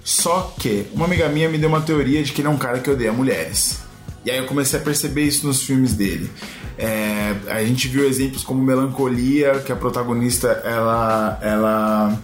Só 0.05 0.55
que 0.61 0.87
uma 0.93 1.07
amiga 1.07 1.31
minha 1.31 1.49
me 1.49 1.57
deu 1.57 1.71
uma 1.71 1.81
teoria 1.81 2.23
de 2.23 2.31
que 2.31 2.43
ele 2.43 2.49
é 2.49 2.50
um 2.50 2.59
cara 2.59 2.79
que 2.81 2.90
odeia 2.90 3.11
mulheres. 3.11 3.81
E 4.23 4.31
aí 4.31 4.37
eu 4.37 4.45
comecei 4.45 4.79
a 4.79 4.83
perceber 4.83 5.23
isso 5.23 5.47
nos 5.47 5.62
filmes 5.62 5.95
dele. 5.95 6.31
É, 6.76 7.35
a 7.49 7.64
gente 7.64 7.88
viu 7.88 8.07
exemplos 8.07 8.45
como 8.45 8.62
Melancolia, 8.62 9.61
que 9.61 9.73
a 9.73 9.76
protagonista 9.76 10.49
ela, 10.62 11.38
ela 11.40 12.19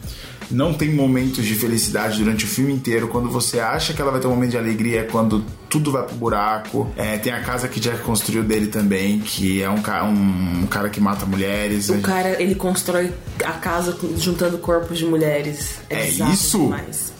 não 0.53 0.75
tem 0.75 0.93
momentos 0.95 1.45
de 1.45 1.55
felicidade 1.55 2.19
durante 2.19 2.45
o 2.45 2.49
filme 2.49 2.73
inteiro. 2.73 3.09
Quando 3.09 3.31
você 3.31 3.59
acha 3.59 3.93
que 3.93 4.01
ela 4.01 4.11
vai 4.11 4.21
ter 4.21 4.27
um 4.27 4.31
momento 4.31 4.51
de 4.51 4.59
alegria 4.59 5.01
é 5.01 5.05
quando 5.05 5.45
tudo 5.69 5.91
vai 5.91 6.03
pro 6.05 6.15
buraco. 6.15 6.93
É, 6.97 7.17
tem 7.19 7.33
a 7.33 7.41
casa 7.41 7.69
que 7.69 7.81
Jack 7.81 8.03
construiu 8.03 8.45
dele 8.45 8.67
também, 8.67 9.21
que 9.21 9.63
é 9.63 9.71
um, 9.71 9.83
um, 10.05 10.63
um 10.63 10.67
cara 10.67 10.89
que 10.91 11.01
mata 11.01 11.25
mulheres. 11.25 11.89
O 11.89 11.99
cara, 12.01 12.41
ele 12.41 12.55
constrói 12.55 13.13
a 13.45 13.53
casa 13.53 13.97
juntando 14.17 14.59
corpos 14.59 14.99
de 14.99 15.07
mulheres. 15.07 15.77
É, 15.89 16.03
é 16.03 16.09
isso? 16.09 16.59
Demais. 16.59 17.13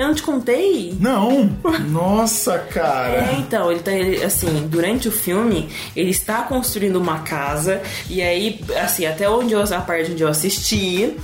Eu 0.00 0.06
não 0.06 0.14
te 0.14 0.22
contei? 0.22 0.96
Não! 0.98 1.54
Nossa, 1.90 2.58
cara! 2.58 3.32
É, 3.32 3.36
então, 3.38 3.70
ele 3.70 3.80
tá, 3.80 3.92
ele, 3.92 4.24
assim, 4.24 4.66
durante 4.66 5.08
o 5.08 5.12
filme, 5.12 5.68
ele 5.94 6.08
está 6.08 6.40
construindo 6.44 6.96
uma 6.96 7.18
casa, 7.18 7.82
e 8.08 8.22
aí, 8.22 8.58
assim, 8.82 9.04
até 9.04 9.28
onde 9.28 9.52
eu, 9.52 9.60
a 9.60 9.80
parte 9.82 10.12
onde 10.12 10.22
eu 10.22 10.28
assisti, 10.28 11.18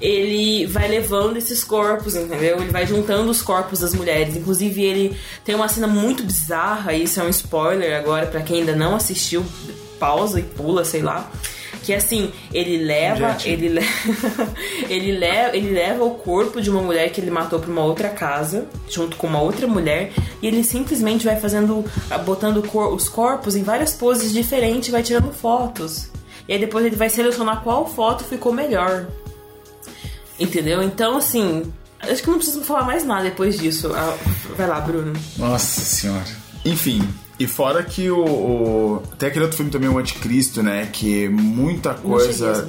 ele 0.00 0.64
vai 0.66 0.86
levando 0.86 1.38
esses 1.38 1.64
corpos, 1.64 2.14
entendeu? 2.14 2.60
Ele 2.60 2.70
vai 2.70 2.86
juntando 2.86 3.28
os 3.28 3.42
corpos 3.42 3.80
das 3.80 3.94
mulheres. 3.94 4.36
Inclusive, 4.36 4.80
ele 4.80 5.16
tem 5.44 5.56
uma 5.56 5.66
cena 5.66 5.88
muito 5.88 6.22
bizarra, 6.22 6.94
isso 6.94 7.18
é 7.18 7.24
um 7.24 7.28
spoiler 7.30 7.98
agora 7.98 8.26
para 8.26 8.42
quem 8.42 8.60
ainda 8.60 8.76
não 8.76 8.94
assistiu, 8.94 9.44
pausa 9.98 10.38
e 10.38 10.44
pula, 10.44 10.84
sei 10.84 11.02
lá 11.02 11.28
que 11.82 11.94
assim, 11.94 12.32
ele 12.52 12.76
leva, 12.78 13.36
ele, 13.44 13.68
le... 13.68 13.80
ele 14.88 15.12
leva, 15.12 15.56
ele 15.56 15.70
leva 15.70 16.04
o 16.04 16.14
corpo 16.14 16.60
de 16.60 16.70
uma 16.70 16.82
mulher 16.82 17.10
que 17.10 17.20
ele 17.20 17.30
matou 17.30 17.58
para 17.58 17.70
uma 17.70 17.82
outra 17.82 18.08
casa, 18.08 18.66
junto 18.88 19.16
com 19.16 19.26
uma 19.26 19.40
outra 19.40 19.66
mulher, 19.66 20.12
e 20.42 20.46
ele 20.46 20.62
simplesmente 20.62 21.24
vai 21.24 21.40
fazendo, 21.40 21.84
botando 22.24 22.62
os 22.94 23.08
corpos 23.08 23.56
em 23.56 23.62
várias 23.62 23.94
poses 23.94 24.32
diferentes, 24.32 24.90
vai 24.90 25.02
tirando 25.02 25.32
fotos. 25.32 26.10
E 26.48 26.52
aí 26.52 26.58
depois 26.58 26.84
ele 26.84 26.96
vai 26.96 27.08
selecionar 27.08 27.62
qual 27.62 27.86
foto 27.86 28.24
ficou 28.24 28.52
melhor. 28.52 29.06
Entendeu? 30.38 30.82
Então, 30.82 31.18
assim, 31.18 31.70
acho 32.00 32.22
que 32.22 32.30
não 32.30 32.38
preciso 32.38 32.62
falar 32.62 32.84
mais 32.84 33.04
nada 33.04 33.24
depois 33.24 33.58
disso. 33.58 33.92
Ah, 33.94 34.16
vai 34.56 34.66
lá, 34.66 34.80
Bruno. 34.80 35.12
Nossa 35.36 35.80
senhora. 35.80 36.26
Enfim, 36.64 37.06
E 37.40 37.46
fora 37.46 37.82
que 37.82 38.10
o, 38.10 38.22
o, 38.22 39.02
Tem 39.18 39.30
aquele 39.30 39.44
outro 39.44 39.56
filme 39.56 39.72
também, 39.72 39.88
o 39.88 39.96
Anticristo, 39.96 40.62
né? 40.62 40.90
Que 40.92 41.26
muita 41.26 41.94
coisa. 41.94 42.68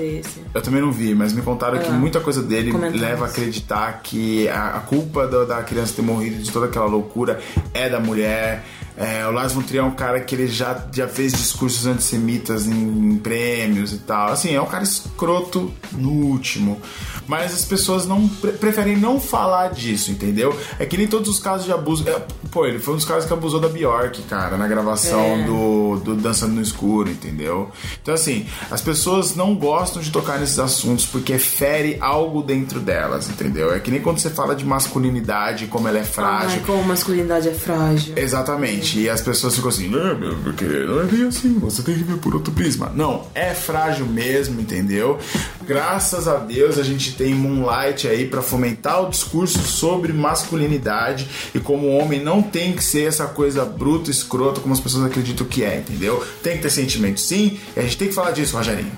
Eu 0.53 0.61
também 0.61 0.79
não 0.81 0.93
vi, 0.93 1.13
mas 1.13 1.33
me 1.33 1.41
contaram 1.41 1.77
que 1.77 1.89
ah, 1.89 1.91
muita 1.91 2.21
coisa 2.21 2.41
dele 2.41 2.71
leva 2.97 3.25
a 3.25 3.27
acreditar 3.27 3.99
que 4.01 4.47
a, 4.47 4.77
a 4.77 4.79
culpa 4.79 5.27
do, 5.27 5.45
da 5.45 5.61
criança 5.61 5.95
ter 5.97 6.01
morrido 6.01 6.41
de 6.41 6.49
toda 6.49 6.67
aquela 6.67 6.85
loucura 6.85 7.41
é 7.73 7.89
da 7.89 7.99
mulher. 7.99 8.63
É, 8.95 9.27
o 9.27 9.31
Lars 9.31 9.51
von 9.51 9.61
Trier 9.61 9.83
é 9.83 9.85
um 9.85 9.91
cara 9.91 10.21
que 10.21 10.35
ele 10.35 10.47
já, 10.47 10.87
já 10.93 11.07
fez 11.07 11.33
discursos 11.33 11.85
antissemitas 11.85 12.65
em, 12.65 12.71
em 12.71 13.17
prêmios 13.17 13.91
e 13.91 13.97
tal. 13.97 14.31
Assim, 14.31 14.55
é 14.55 14.61
um 14.61 14.67
cara 14.67 14.83
escroto 14.83 15.73
no 15.91 16.11
último. 16.11 16.79
Mas 17.27 17.53
as 17.53 17.65
pessoas 17.65 18.05
não 18.05 18.27
pre 18.27 18.51
preferem 18.51 18.97
não 18.97 19.19
falar 19.19 19.69
disso, 19.69 20.11
entendeu? 20.11 20.57
É 20.79 20.85
que 20.85 20.97
nem 20.97 21.07
todos 21.07 21.29
os 21.29 21.39
casos 21.39 21.65
de 21.65 21.71
abuso. 21.71 22.07
É, 22.07 22.21
pô, 22.51 22.65
ele 22.65 22.79
foi 22.79 22.93
um 22.93 22.97
dos 22.97 23.05
casos 23.05 23.25
que 23.25 23.33
abusou 23.33 23.59
da 23.59 23.67
Bjork, 23.69 24.21
cara, 24.23 24.57
na 24.57 24.67
gravação 24.67 25.19
é. 25.19 25.43
do, 25.45 25.97
do 25.97 26.15
Dançando 26.15 26.53
no 26.53 26.61
Escuro, 26.61 27.09
entendeu? 27.09 27.71
Então, 28.01 28.13
assim, 28.13 28.45
as 28.69 28.81
pessoas 28.81 29.35
não 29.35 29.55
gostam 29.55 30.01
de 30.01 30.11
tocar 30.11 30.39
nesses 30.39 30.59
assuntos 30.59 31.05
porque 31.05 31.37
fere 31.37 31.97
algo 31.99 32.41
dentro 32.41 32.79
delas, 32.79 33.29
entendeu? 33.29 33.73
É 33.73 33.79
que 33.79 33.91
nem 33.91 34.01
quando 34.01 34.19
você 34.19 34.29
fala 34.29 34.55
de 34.55 34.65
masculinidade, 34.65 35.67
como 35.67 35.87
ela 35.87 35.99
é 35.99 36.03
frágil. 36.03 36.59
Ai, 36.59 36.65
como 36.65 36.83
masculinidade 36.83 37.49
é 37.49 37.53
frágil. 37.53 38.13
Exatamente. 38.15 38.99
E 38.99 39.09
as 39.09 39.21
pessoas 39.21 39.55
ficam 39.55 39.69
assim, 39.69 39.87
não, 39.87 40.17
meu, 40.17 40.35
porque 40.43 40.65
não 40.65 41.01
é 41.01 41.05
bem 41.05 41.27
assim, 41.27 41.57
você 41.59 41.81
tem 41.81 41.95
que 41.95 42.03
ver 42.03 42.17
por 42.17 42.33
outro 42.35 42.51
prisma. 42.53 42.91
Não, 42.95 43.27
é 43.33 43.53
frágil 43.53 44.05
mesmo, 44.05 44.59
entendeu? 44.59 45.19
Graças 45.65 46.27
a 46.27 46.37
Deus 46.37 46.77
a 46.77 46.83
gente 46.83 47.13
tem 47.13 47.33
Moonlight 47.33 48.07
aí 48.07 48.27
para 48.27 48.41
fomentar 48.41 49.03
o 49.03 49.09
discurso 49.09 49.59
sobre 49.59 50.11
masculinidade 50.11 51.27
e 51.53 51.59
como 51.59 51.87
o 51.87 51.97
homem 51.97 52.23
não 52.23 52.41
tem 52.41 52.73
que 52.73 52.83
ser 52.83 53.07
essa 53.07 53.27
coisa 53.27 53.63
bruta, 53.63 54.09
escrota 54.09 54.59
como 54.59 54.73
as 54.73 54.79
pessoas 54.79 55.05
acreditam 55.05 55.45
que 55.45 55.63
é, 55.63 55.77
entendeu? 55.77 56.23
Tem 56.43 56.57
que 56.57 56.63
ter 56.63 56.69
sentimento 56.69 57.19
sim, 57.19 57.59
e 57.75 57.79
a 57.79 57.83
gente 57.83 57.97
tem 57.97 58.07
que 58.07 58.13
falar 58.13 58.31
disso, 58.31 58.57
Rogerinho. 58.57 58.91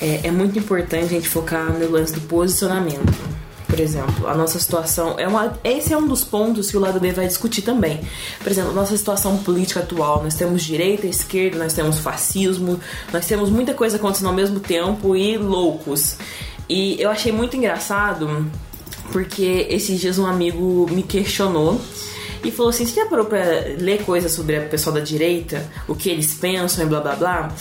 É, 0.00 0.26
é 0.26 0.30
muito 0.30 0.58
importante 0.58 1.06
a 1.06 1.08
gente 1.08 1.28
focar 1.28 1.72
no 1.72 1.90
lance 1.90 2.12
do 2.12 2.20
posicionamento 2.22 3.33
por 3.74 3.80
exemplo, 3.80 4.28
a 4.28 4.36
nossa 4.36 4.56
situação 4.56 5.18
é 5.18 5.26
uma. 5.26 5.58
Esse 5.64 5.92
é 5.92 5.98
um 5.98 6.06
dos 6.06 6.22
pontos 6.22 6.70
que 6.70 6.76
o 6.76 6.80
lado 6.80 7.00
B 7.00 7.10
vai 7.10 7.26
discutir 7.26 7.62
também. 7.62 8.00
Por 8.40 8.52
exemplo, 8.52 8.70
a 8.70 8.72
nossa 8.74 8.96
situação 8.96 9.38
política 9.38 9.80
atual. 9.80 10.22
Nós 10.22 10.34
temos 10.34 10.62
direita, 10.62 11.08
esquerda, 11.08 11.58
nós 11.58 11.72
temos 11.72 11.98
fascismo, 11.98 12.78
nós 13.12 13.26
temos 13.26 13.50
muita 13.50 13.74
coisa 13.74 13.96
acontecendo 13.96 14.28
ao 14.28 14.32
mesmo 14.32 14.60
tempo 14.60 15.16
e 15.16 15.36
loucos. 15.36 16.16
E 16.68 17.02
eu 17.02 17.10
achei 17.10 17.32
muito 17.32 17.56
engraçado 17.56 18.46
porque 19.10 19.66
esses 19.68 20.00
dias 20.00 20.20
um 20.20 20.26
amigo 20.26 20.86
me 20.92 21.02
questionou 21.02 21.80
e 22.44 22.52
falou 22.52 22.70
assim: 22.70 22.86
Você 22.86 22.94
já 23.00 23.06
parou 23.06 23.24
pra 23.24 23.42
ler 23.76 24.04
coisas 24.04 24.30
sobre 24.30 24.56
o 24.56 24.68
pessoal 24.68 24.94
da 24.94 25.00
direita? 25.00 25.68
O 25.88 25.96
que 25.96 26.08
eles 26.08 26.32
pensam 26.32 26.84
e 26.84 26.88
blá 26.88 27.00
blá 27.00 27.16
blá? 27.16 27.52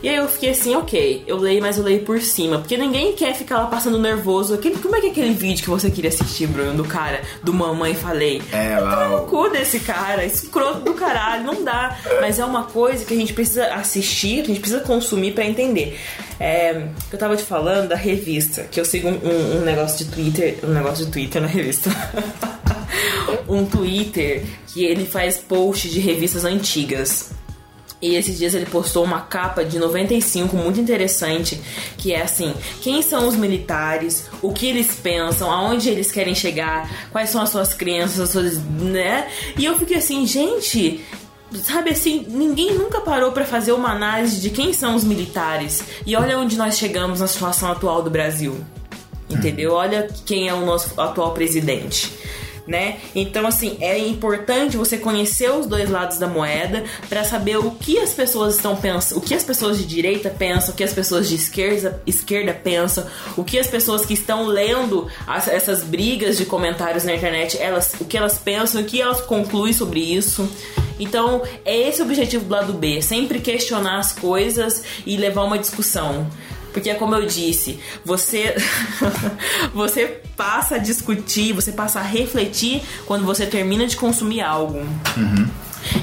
E 0.00 0.08
aí 0.08 0.16
eu 0.16 0.28
fiquei 0.28 0.50
assim, 0.50 0.76
ok, 0.76 1.24
eu 1.26 1.36
leio, 1.36 1.60
mas 1.60 1.76
eu 1.76 1.82
leio 1.82 2.02
por 2.02 2.20
cima. 2.20 2.58
Porque 2.58 2.76
ninguém 2.76 3.14
quer 3.14 3.34
ficar 3.34 3.58
lá 3.58 3.66
passando 3.66 3.98
nervoso. 3.98 4.54
Aquele, 4.54 4.76
como 4.76 4.94
é 4.94 5.00
que 5.00 5.06
é 5.08 5.10
aquele 5.10 5.32
vídeo 5.32 5.64
que 5.64 5.70
você 5.70 5.90
queria 5.90 6.08
assistir, 6.08 6.46
Bruno, 6.46 6.74
do 6.74 6.84
cara, 6.84 7.22
do 7.42 7.52
mamãe 7.52 7.94
falei? 7.94 8.40
É, 8.52 8.78
lá. 8.78 9.08
no 9.08 9.26
cu 9.26 9.48
desse 9.48 9.80
cara, 9.80 10.24
escroto 10.24 10.80
do 10.80 10.94
caralho, 10.94 11.44
não 11.44 11.64
dá. 11.64 11.98
Mas 12.20 12.38
é 12.38 12.44
uma 12.44 12.64
coisa 12.64 13.04
que 13.04 13.12
a 13.12 13.16
gente 13.16 13.32
precisa 13.32 13.66
assistir, 13.74 14.44
que 14.44 14.52
a 14.52 14.54
gente 14.54 14.60
precisa 14.60 14.80
consumir 14.82 15.32
para 15.32 15.44
entender. 15.44 15.98
É, 16.38 16.86
eu 17.10 17.18
tava 17.18 17.36
te 17.36 17.42
falando 17.42 17.88
da 17.88 17.96
revista, 17.96 18.62
que 18.70 18.78
eu 18.78 18.84
sigo 18.84 19.08
um, 19.08 19.58
um 19.58 19.60
negócio 19.62 20.04
de 20.04 20.12
Twitter, 20.12 20.58
um 20.62 20.72
negócio 20.72 21.06
de 21.06 21.10
Twitter 21.10 21.42
na 21.42 21.48
revista. 21.48 21.90
um 23.48 23.64
Twitter 23.64 24.44
que 24.68 24.84
ele 24.84 25.04
faz 25.04 25.38
post 25.38 25.88
de 25.88 25.98
revistas 25.98 26.44
antigas. 26.44 27.30
E 28.00 28.14
esses 28.14 28.38
dias 28.38 28.54
ele 28.54 28.66
postou 28.66 29.04
uma 29.04 29.20
capa 29.22 29.64
de 29.64 29.78
95 29.78 30.56
muito 30.56 30.80
interessante, 30.80 31.60
que 31.96 32.12
é 32.12 32.22
assim: 32.22 32.54
quem 32.80 33.02
são 33.02 33.26
os 33.26 33.34
militares, 33.34 34.26
o 34.40 34.52
que 34.52 34.66
eles 34.66 34.94
pensam, 34.94 35.50
aonde 35.50 35.88
eles 35.88 36.12
querem 36.12 36.34
chegar, 36.34 37.08
quais 37.10 37.30
são 37.30 37.42
as 37.42 37.50
suas 37.50 37.74
crenças, 37.74 38.20
as 38.20 38.30
suas, 38.30 38.58
né? 38.58 39.28
E 39.56 39.64
eu 39.64 39.76
fiquei 39.76 39.96
assim, 39.96 40.24
gente, 40.26 41.04
sabe 41.64 41.90
assim, 41.90 42.24
ninguém 42.28 42.72
nunca 42.72 43.00
parou 43.00 43.32
para 43.32 43.44
fazer 43.44 43.72
uma 43.72 43.90
análise 43.90 44.40
de 44.40 44.50
quem 44.50 44.72
são 44.72 44.94
os 44.94 45.02
militares. 45.02 45.82
E 46.06 46.14
olha 46.14 46.38
onde 46.38 46.56
nós 46.56 46.78
chegamos 46.78 47.18
na 47.20 47.26
situação 47.26 47.70
atual 47.72 48.02
do 48.02 48.10
Brasil. 48.10 48.64
Entendeu? 49.28 49.72
Olha 49.72 50.08
quem 50.24 50.48
é 50.48 50.54
o 50.54 50.64
nosso 50.64 50.98
atual 50.98 51.34
presidente 51.34 52.10
né? 52.68 52.98
Então, 53.14 53.46
assim, 53.46 53.78
é 53.80 53.98
importante 53.98 54.76
você 54.76 54.98
conhecer 54.98 55.50
os 55.50 55.66
dois 55.66 55.88
lados 55.88 56.18
da 56.18 56.28
moeda 56.28 56.84
para 57.08 57.24
saber 57.24 57.56
o 57.56 57.70
que 57.70 57.98
as 57.98 58.12
pessoas 58.12 58.56
estão 58.56 58.76
pensando, 58.76 59.18
o 59.18 59.20
que 59.22 59.34
as 59.34 59.42
pessoas 59.42 59.78
de 59.78 59.86
direita 59.86 60.28
pensam, 60.28 60.74
o 60.74 60.76
que 60.76 60.84
as 60.84 60.92
pessoas 60.92 61.28
de 61.28 61.34
esquerda, 61.34 62.00
esquerda 62.06 62.52
pensam, 62.52 63.06
o 63.36 63.42
que 63.42 63.58
as 63.58 63.66
pessoas 63.66 64.04
que 64.04 64.12
estão 64.12 64.46
lendo 64.46 65.08
as, 65.26 65.48
essas 65.48 65.82
brigas 65.82 66.36
de 66.36 66.44
comentários 66.44 67.04
na 67.04 67.14
internet, 67.14 67.56
elas, 67.58 67.94
o 67.98 68.04
que 68.04 68.18
elas 68.18 68.38
pensam, 68.38 68.82
o 68.82 68.84
que 68.84 69.00
elas 69.00 69.22
concluem 69.22 69.72
sobre 69.72 70.00
isso. 70.00 70.46
Então, 71.00 71.42
é 71.64 71.88
esse 71.88 72.02
o 72.02 72.04
objetivo 72.04 72.44
do 72.44 72.50
lado 72.50 72.72
B, 72.72 73.00
sempre 73.00 73.40
questionar 73.40 73.98
as 73.98 74.12
coisas 74.12 74.82
e 75.06 75.16
levar 75.16 75.44
uma 75.44 75.58
discussão. 75.58 76.26
Porque, 76.78 76.94
como 76.94 77.12
eu 77.16 77.26
disse, 77.26 77.80
você, 78.04 78.54
você 79.74 80.22
passa 80.36 80.76
a 80.76 80.78
discutir, 80.78 81.52
você 81.52 81.72
passa 81.72 81.98
a 81.98 82.02
refletir 82.04 82.80
quando 83.04 83.24
você 83.24 83.46
termina 83.46 83.84
de 83.84 83.96
consumir 83.96 84.42
algo. 84.42 84.78
Uhum. 85.16 85.48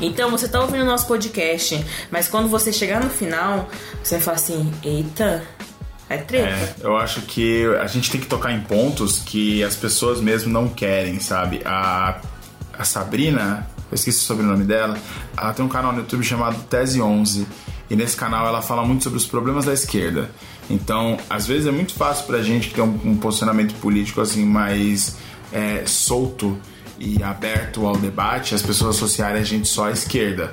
Então, 0.01 0.29
você 0.29 0.49
tá 0.49 0.59
ouvindo 0.59 0.81
o 0.81 0.85
nosso 0.85 1.07
podcast, 1.07 1.81
mas 2.11 2.27
quando 2.27 2.49
você 2.49 2.73
chegar 2.73 3.01
no 3.01 3.09
final, 3.09 3.69
você 4.03 4.19
fala 4.19 4.35
assim: 4.35 4.69
eita. 4.83 5.43
É 6.09 6.17
treta. 6.17 6.49
É, 6.49 6.75
eu 6.83 6.97
acho 6.97 7.21
que 7.21 7.65
a 7.81 7.87
gente 7.87 8.11
tem 8.11 8.19
que 8.19 8.27
tocar 8.27 8.51
em 8.51 8.59
pontos 8.59 9.19
que 9.19 9.63
as 9.63 9.75
pessoas 9.75 10.19
mesmo 10.19 10.51
não 10.51 10.67
querem, 10.67 11.19
sabe? 11.21 11.61
A, 11.65 12.19
a 12.77 12.83
Sabrina, 12.83 13.65
eu 13.89 13.95
esqueci 13.95 14.19
o 14.19 14.21
sobrenome 14.21 14.65
dela, 14.65 14.99
ela 15.35 15.53
tem 15.53 15.65
um 15.65 15.69
canal 15.69 15.93
no 15.93 15.99
YouTube 15.99 16.23
chamado 16.23 16.61
Tese 16.69 17.01
11. 17.01 17.47
E 17.89 17.95
nesse 17.95 18.15
canal 18.15 18.47
ela 18.47 18.61
fala 18.61 18.83
muito 18.83 19.03
sobre 19.03 19.17
os 19.17 19.25
problemas 19.25 19.65
da 19.65 19.73
esquerda. 19.73 20.29
Então, 20.69 21.17
às 21.29 21.45
vezes 21.45 21.67
é 21.67 21.71
muito 21.71 21.93
fácil 21.93 22.25
pra 22.25 22.41
gente 22.41 22.69
que 22.69 22.75
tem 22.75 22.83
um, 22.83 22.99
um 23.03 23.17
posicionamento 23.17 23.73
político 23.75 24.21
assim 24.21 24.45
mais 24.45 25.17
é, 25.51 25.83
solto 25.85 26.57
e 26.99 27.21
aberto 27.21 27.85
ao 27.85 27.97
debate, 27.97 28.55
as 28.55 28.61
pessoas 28.61 28.95
associarem 28.95 29.41
a 29.41 29.45
gente 29.45 29.67
só 29.67 29.87
à 29.87 29.91
esquerda. 29.91 30.51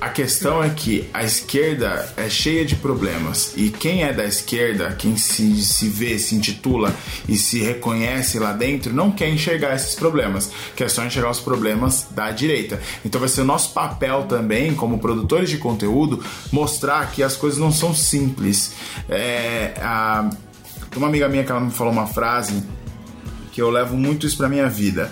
A 0.00 0.10
questão 0.10 0.62
é 0.62 0.70
que 0.70 1.08
a 1.12 1.24
esquerda 1.24 2.08
é 2.16 2.30
cheia 2.30 2.64
de 2.64 2.76
problemas 2.76 3.52
e 3.56 3.68
quem 3.68 4.04
é 4.04 4.12
da 4.12 4.24
esquerda, 4.24 4.94
quem 4.96 5.16
se, 5.16 5.60
se 5.64 5.88
vê, 5.88 6.16
se 6.20 6.36
intitula 6.36 6.94
e 7.28 7.36
se 7.36 7.60
reconhece 7.60 8.38
lá 8.38 8.52
dentro, 8.52 8.94
não 8.94 9.10
quer 9.10 9.28
enxergar 9.28 9.74
esses 9.74 9.96
problemas, 9.96 10.52
quer 10.76 10.88
só 10.88 11.04
enxergar 11.04 11.30
os 11.30 11.40
problemas 11.40 12.06
da 12.12 12.30
direita. 12.30 12.80
Então 13.04 13.20
vai 13.20 13.28
ser 13.28 13.40
o 13.40 13.44
nosso 13.44 13.74
papel 13.74 14.22
também, 14.24 14.72
como 14.72 15.00
produtores 15.00 15.50
de 15.50 15.58
conteúdo, 15.58 16.22
mostrar 16.52 17.10
que 17.10 17.20
as 17.20 17.34
coisas 17.34 17.58
não 17.58 17.72
são 17.72 17.92
simples. 17.92 18.74
É, 19.08 19.74
a, 19.82 20.30
uma 20.94 21.08
amiga 21.08 21.28
minha 21.28 21.42
que 21.42 21.50
ela 21.50 21.60
me 21.60 21.72
falou 21.72 21.92
uma 21.92 22.06
frase 22.06 22.62
que 23.52 23.60
eu 23.60 23.68
levo 23.68 23.96
muito 23.96 24.24
isso 24.24 24.36
para 24.36 24.48
minha 24.48 24.68
vida 24.68 25.10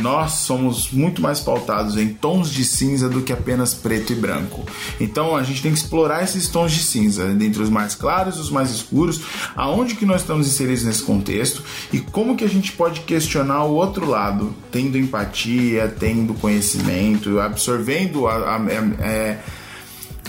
nós 0.00 0.32
somos 0.32 0.90
muito 0.92 1.20
mais 1.20 1.40
pautados 1.40 1.96
em 1.96 2.08
tons 2.08 2.50
de 2.50 2.64
cinza 2.64 3.08
do 3.08 3.22
que 3.22 3.32
apenas 3.32 3.74
preto 3.74 4.12
e 4.12 4.16
branco. 4.16 4.64
Então 5.00 5.36
a 5.36 5.42
gente 5.42 5.60
tem 5.60 5.72
que 5.72 5.78
explorar 5.78 6.22
esses 6.22 6.48
tons 6.48 6.72
de 6.72 6.80
cinza, 6.80 7.26
dentre 7.34 7.62
os 7.62 7.68
mais 7.68 7.94
claros 7.94 8.36
e 8.36 8.40
os 8.40 8.50
mais 8.50 8.70
escuros, 8.70 9.20
aonde 9.56 9.96
que 9.96 10.06
nós 10.06 10.20
estamos 10.20 10.46
inseridos 10.46 10.84
nesse 10.84 11.02
contexto 11.02 11.62
e 11.92 12.00
como 12.00 12.36
que 12.36 12.44
a 12.44 12.48
gente 12.48 12.72
pode 12.72 13.00
questionar 13.00 13.64
o 13.64 13.74
outro 13.74 14.06
lado, 14.08 14.54
tendo 14.70 14.96
empatia, 14.96 15.94
tendo 15.98 16.34
conhecimento, 16.34 17.40
absorvendo 17.40 18.28
a, 18.28 18.34
a, 18.34 18.56
a, 18.56 19.04
é, 19.04 19.38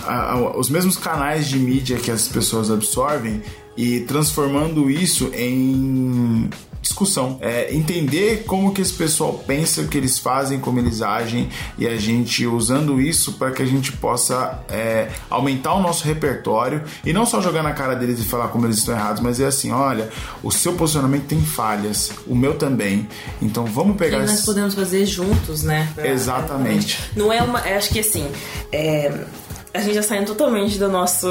a, 0.06 0.58
os 0.58 0.70
mesmos 0.70 0.98
canais 0.98 1.48
de 1.48 1.60
mídia 1.60 1.98
que 1.98 2.10
as 2.10 2.28
pessoas 2.28 2.72
absorvem 2.72 3.42
e 3.78 4.02
transformando 4.02 4.90
isso 4.90 5.30
em 5.34 6.50
discussão. 6.82 7.38
É, 7.42 7.74
entender 7.74 8.44
como 8.46 8.74
que 8.74 8.82
esse 8.82 8.94
pessoal 8.94 9.34
pensa, 9.46 9.82
o 9.82 9.88
que 9.88 9.98
eles 9.98 10.18
fazem, 10.18 10.60
como 10.60 10.80
eles 10.80 11.02
agem 11.02 11.50
e 11.78 11.88
a 11.88 11.98
gente 11.98 12.46
usando 12.46 13.02
isso 13.02 13.34
para 13.34 13.52
que 13.52 13.62
a 13.62 13.66
gente 13.66 13.92
possa 13.94 14.60
é, 14.70 15.10
aumentar 15.30 15.74
o 15.74 15.82
nosso 15.82 16.06
repertório 16.06 16.84
e 17.06 17.14
não 17.14 17.26
só 17.26 17.42
jogar 17.42 17.64
na 17.64 17.74
cara 17.74 17.96
deles 17.96 18.20
e 18.20 18.24
falar 18.24 18.48
como 18.50 18.66
eles 18.66 18.78
estão 18.78 18.96
errados, 18.96 19.22
mas 19.22 19.40
é 19.40 19.46
assim, 19.46 19.72
olha, 19.72 20.10
o 20.44 20.52
seu 20.52 20.74
posicionamento 20.74 21.26
tem 21.26 21.42
falhas, 21.42 22.12
o 22.28 22.36
meu 22.36 22.56
também. 22.56 23.08
Então 23.42 23.66
vamos 23.66 23.98
pegar. 23.98 24.20
E 24.20 24.26
nós 24.26 24.46
podemos 24.46 24.74
fazer 24.74 25.06
juntos, 25.06 25.64
né? 25.64 25.90
Pra, 25.96 26.08
Exatamente. 26.08 27.00
Não 27.16 27.32
é 27.32 27.42
uma, 27.42 27.60
acho 27.60 27.90
que 27.90 28.00
assim, 28.00 28.30
é, 28.72 29.26
a 29.74 29.82
gente 29.82 29.96
já 29.96 30.04
saindo 30.04 30.28
totalmente 30.28 30.78
do 30.78 30.90
nosso 30.90 31.28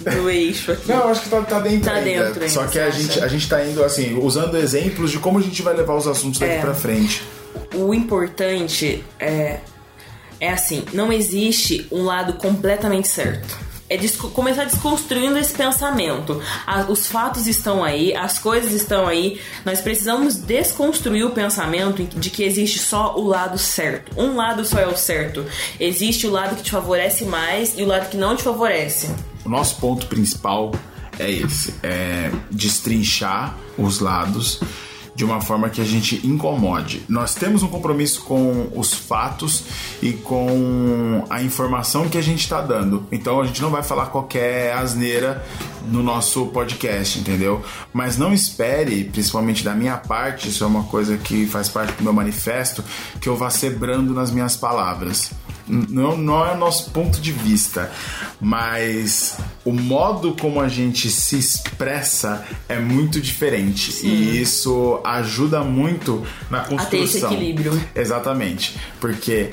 do 0.00 0.30
eixo 0.30 0.72
aqui. 0.72 0.88
Não, 0.88 1.08
acho 1.08 1.22
que 1.22 1.28
tá, 1.28 1.42
tá 1.42 1.60
dentro. 1.60 1.90
Tá 1.90 1.92
ainda. 1.96 2.04
dentro. 2.04 2.42
Ainda, 2.42 2.48
Só 2.48 2.66
que 2.66 2.78
a 2.78 2.90
gente, 2.90 3.20
a 3.20 3.28
gente 3.28 3.48
tá 3.48 3.64
indo 3.64 3.84
assim, 3.84 4.18
usando 4.18 4.56
exemplos 4.56 5.10
de 5.10 5.18
como 5.18 5.38
a 5.38 5.42
gente 5.42 5.62
vai 5.62 5.74
levar 5.74 5.94
os 5.94 6.06
assuntos 6.06 6.38
daqui 6.38 6.54
é. 6.54 6.60
pra 6.60 6.74
frente. 6.74 7.22
o 7.74 7.92
importante 7.92 9.04
é, 9.18 9.60
é 10.38 10.50
assim: 10.50 10.84
não 10.92 11.12
existe 11.12 11.86
um 11.90 12.04
lado 12.04 12.34
completamente 12.34 13.08
certo 13.08 13.70
é 13.90 13.98
começar 14.32 14.64
desconstruindo 14.64 15.36
esse 15.36 15.52
pensamento. 15.52 16.40
os 16.88 17.08
fatos 17.08 17.48
estão 17.48 17.82
aí, 17.82 18.14
as 18.14 18.38
coisas 18.38 18.72
estão 18.72 19.04
aí. 19.04 19.40
Nós 19.64 19.80
precisamos 19.80 20.36
desconstruir 20.36 21.24
o 21.24 21.30
pensamento 21.30 22.04
de 22.04 22.30
que 22.30 22.44
existe 22.44 22.78
só 22.78 23.16
o 23.16 23.26
lado 23.26 23.58
certo. 23.58 24.12
Um 24.16 24.36
lado 24.36 24.64
só 24.64 24.78
é 24.78 24.86
o 24.86 24.96
certo. 24.96 25.44
Existe 25.80 26.28
o 26.28 26.30
lado 26.30 26.54
que 26.54 26.62
te 26.62 26.70
favorece 26.70 27.24
mais 27.24 27.76
e 27.76 27.82
o 27.82 27.86
lado 27.86 28.08
que 28.08 28.16
não 28.16 28.36
te 28.36 28.44
favorece. 28.44 29.08
O 29.44 29.48
nosso 29.48 29.76
ponto 29.76 30.06
principal 30.06 30.72
é 31.18 31.30
esse: 31.30 31.74
é 31.82 32.30
destrinchar 32.50 33.56
os 33.76 34.00
lados 34.00 34.60
de 35.14 35.24
uma 35.24 35.40
forma 35.40 35.68
que 35.68 35.82
a 35.82 35.84
gente 35.84 36.26
incomode. 36.26 37.02
Nós 37.06 37.34
temos 37.34 37.62
um 37.62 37.68
compromisso 37.68 38.22
com 38.22 38.68
os 38.74 38.94
fatos 38.94 39.64
e 40.00 40.12
com 40.14 41.26
a 41.28 41.42
informação 41.42 42.08
que 42.08 42.16
a 42.16 42.22
gente 42.22 42.40
está 42.40 42.62
dando. 42.62 43.06
Então 43.12 43.38
a 43.38 43.46
gente 43.46 43.60
não 43.60 43.70
vai 43.70 43.82
falar 43.82 44.06
qualquer 44.06 44.72
asneira 44.72 45.44
no 45.88 46.02
nosso 46.02 46.46
podcast, 46.46 47.18
entendeu? 47.18 47.62
Mas 47.92 48.16
não 48.16 48.32
espere, 48.32 49.04
principalmente 49.04 49.62
da 49.62 49.74
minha 49.74 49.98
parte, 49.98 50.48
isso 50.48 50.64
é 50.64 50.66
uma 50.66 50.84
coisa 50.84 51.18
que 51.18 51.46
faz 51.46 51.68
parte 51.68 51.92
do 51.94 52.02
meu 52.02 52.14
manifesto, 52.14 52.82
que 53.20 53.28
eu 53.28 53.36
vá 53.36 53.50
ser 53.50 53.76
brando 53.76 54.14
nas 54.14 54.30
minhas 54.30 54.56
palavras 54.56 55.30
não, 55.68 56.16
não 56.16 56.44
é 56.44 56.52
o 56.52 56.56
nosso 56.58 56.90
ponto 56.90 57.20
de 57.20 57.32
vista, 57.32 57.90
mas 58.40 59.36
o 59.64 59.72
modo 59.72 60.34
como 60.40 60.60
a 60.60 60.68
gente 60.68 61.10
se 61.10 61.38
expressa 61.38 62.44
é 62.68 62.78
muito 62.78 63.20
diferente 63.20 63.92
Sim. 63.92 64.08
e 64.08 64.40
isso 64.40 65.00
ajuda 65.04 65.62
muito 65.62 66.24
na 66.50 66.60
construção. 66.60 66.86
A 66.86 66.90
ter 66.90 67.02
esse 67.02 67.24
equilíbrio. 67.24 67.80
Exatamente, 67.94 68.76
porque 69.00 69.50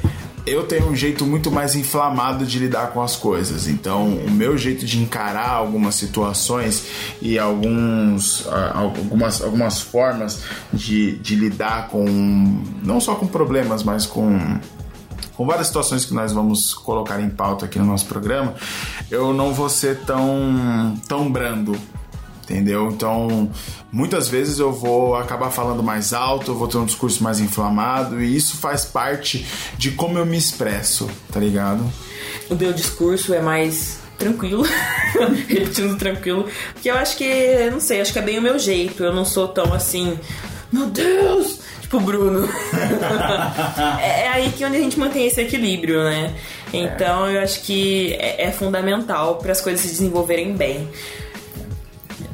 eu 0.48 0.64
tenho 0.64 0.88
um 0.90 0.96
jeito 0.96 1.26
muito 1.26 1.52
mais 1.52 1.76
inflamado 1.76 2.46
de 2.46 2.58
lidar 2.58 2.92
com 2.92 3.02
as 3.02 3.18
coisas. 3.18 3.68
Então, 3.68 4.16
o 4.16 4.32
meu 4.32 4.58
jeito 4.58 4.86
de 4.86 4.98
encarar 4.98 5.50
algumas 5.50 5.96
situações 5.96 6.86
e 7.22 7.38
alguns, 7.38 8.48
algumas, 8.74 9.42
algumas 9.42 9.82
formas 9.82 10.44
de, 10.72 11.18
de 11.18 11.36
lidar 11.36 11.90
com, 11.90 12.64
não 12.82 13.02
só 13.02 13.16
com 13.16 13.28
problemas, 13.28 13.84
mas 13.84 14.06
com 14.06 14.58
com 15.38 15.46
várias 15.46 15.68
situações 15.68 16.04
que 16.04 16.14
nós 16.14 16.34
vamos 16.34 16.74
colocar 16.74 17.22
em 17.22 17.30
pauta 17.30 17.66
aqui 17.66 17.78
no 17.78 17.86
nosso 17.86 18.08
programa, 18.08 18.56
eu 19.12 19.34
não 19.34 19.54
vou 19.54 19.70
ser 19.70 20.00
tão, 20.00 21.00
tão 21.08 21.32
brando 21.32 21.80
entendeu? 22.50 22.90
Então, 22.90 23.52
muitas 23.92 24.30
vezes 24.30 24.58
eu 24.58 24.72
vou 24.72 25.18
acabar 25.18 25.52
falando 25.52 25.84
mais 25.84 26.14
alto, 26.14 26.52
eu 26.52 26.56
vou 26.56 26.68
ter 26.68 26.78
um 26.78 26.86
discurso 26.86 27.22
mais 27.22 27.42
inflamado 27.42 28.22
e 28.22 28.36
isso 28.38 28.56
faz 28.56 28.86
parte 28.86 29.46
de 29.78 29.92
como 29.92 30.18
eu 30.18 30.26
me 30.26 30.38
expresso, 30.38 31.10
tá 31.30 31.42
ligado? 31.42 31.84
O 32.50 32.56
meu 32.56 32.72
discurso 32.72 33.34
é 33.34 33.42
mais 33.42 34.00
tranquilo, 34.18 34.66
repetindo 35.50 35.98
tranquilo, 35.98 36.48
porque 36.74 36.90
eu 36.90 36.96
acho 36.96 37.18
que, 37.18 37.70
não 37.70 37.82
sei, 37.82 38.00
acho 38.00 38.14
que 38.14 38.20
é 38.20 38.22
bem 38.22 38.40
o 38.40 38.42
meu 38.42 38.58
jeito, 38.58 39.04
eu 39.04 39.14
não 39.14 39.26
sou 39.26 39.50
tão 39.50 39.74
assim, 39.74 40.18
meu 40.72 40.88
Deus, 40.88 41.60
tipo 41.88 42.02
Bruno. 42.02 42.48
é, 44.02 44.26
é, 44.26 44.28
aí 44.28 44.52
que 44.52 44.64
onde 44.66 44.76
a 44.76 44.80
gente 44.80 45.00
mantém 45.00 45.26
esse 45.26 45.42
equilíbrio, 45.42 46.04
né? 46.04 46.36
Então 46.74 47.30
eu 47.30 47.42
acho 47.42 47.62
que 47.62 48.14
é, 48.20 48.48
é 48.48 48.52
fundamental 48.52 49.38
para 49.38 49.54
as 49.54 49.62
coisas 49.62 49.82
se 49.82 49.88
desenvolverem 49.88 50.54
bem. 50.54 50.88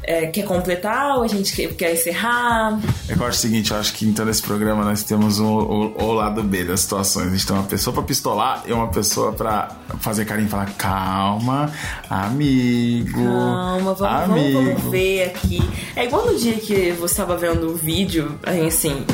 É, 0.03 0.27
quer 0.27 0.43
completar 0.43 1.17
ou 1.17 1.23
a 1.23 1.27
gente 1.27 1.55
quer, 1.55 1.73
quer 1.73 1.93
encerrar? 1.93 2.79
Eu 3.07 3.15
acho 3.25 3.37
o 3.37 3.41
seguinte, 3.41 3.71
eu 3.71 3.77
acho 3.77 3.93
que 3.93 4.05
então 4.05 4.25
nesse 4.25 4.41
programa 4.41 4.83
nós 4.83 5.03
temos 5.03 5.39
o, 5.39 5.45
o, 5.45 6.03
o 6.03 6.11
lado 6.13 6.43
B 6.43 6.63
das 6.63 6.81
situações. 6.81 7.27
A 7.27 7.31
gente 7.31 7.47
tem 7.47 7.55
uma 7.55 7.65
pessoa 7.65 7.93
para 7.93 8.03
pistolar 8.03 8.63
e 8.65 8.73
uma 8.73 8.89
pessoa 8.89 9.31
para 9.33 9.71
fazer 9.99 10.25
carinho 10.25 10.47
e 10.47 10.49
falar 10.49 10.71
calma, 10.77 11.71
amigo. 12.09 13.23
Calma, 13.23 13.93
vamos, 13.93 14.01
amigo. 14.01 14.59
Vamos, 14.59 14.73
vamos 14.73 14.91
ver 14.91 15.23
aqui. 15.23 15.59
É 15.95 16.05
igual 16.05 16.25
no 16.25 16.37
dia 16.37 16.55
que 16.55 16.91
você 16.91 17.13
estava 17.13 17.37
vendo 17.37 17.71
o 17.71 17.75
vídeo, 17.75 18.37
assim 18.43 19.05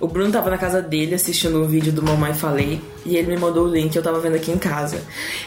o 0.00 0.06
Bruno 0.06 0.32
tava 0.32 0.50
na 0.50 0.58
casa 0.58 0.82
dele 0.82 1.14
assistindo 1.14 1.62
um 1.62 1.66
vídeo 1.66 1.92
do 1.92 2.02
Mamãe 2.02 2.34
Falei 2.34 2.80
e 3.04 3.16
ele 3.16 3.28
me 3.28 3.38
mandou 3.38 3.66
o 3.66 3.70
link, 3.70 3.94
eu 3.94 4.02
tava 4.02 4.20
vendo 4.20 4.36
aqui 4.36 4.50
em 4.50 4.58
casa. 4.58 5.00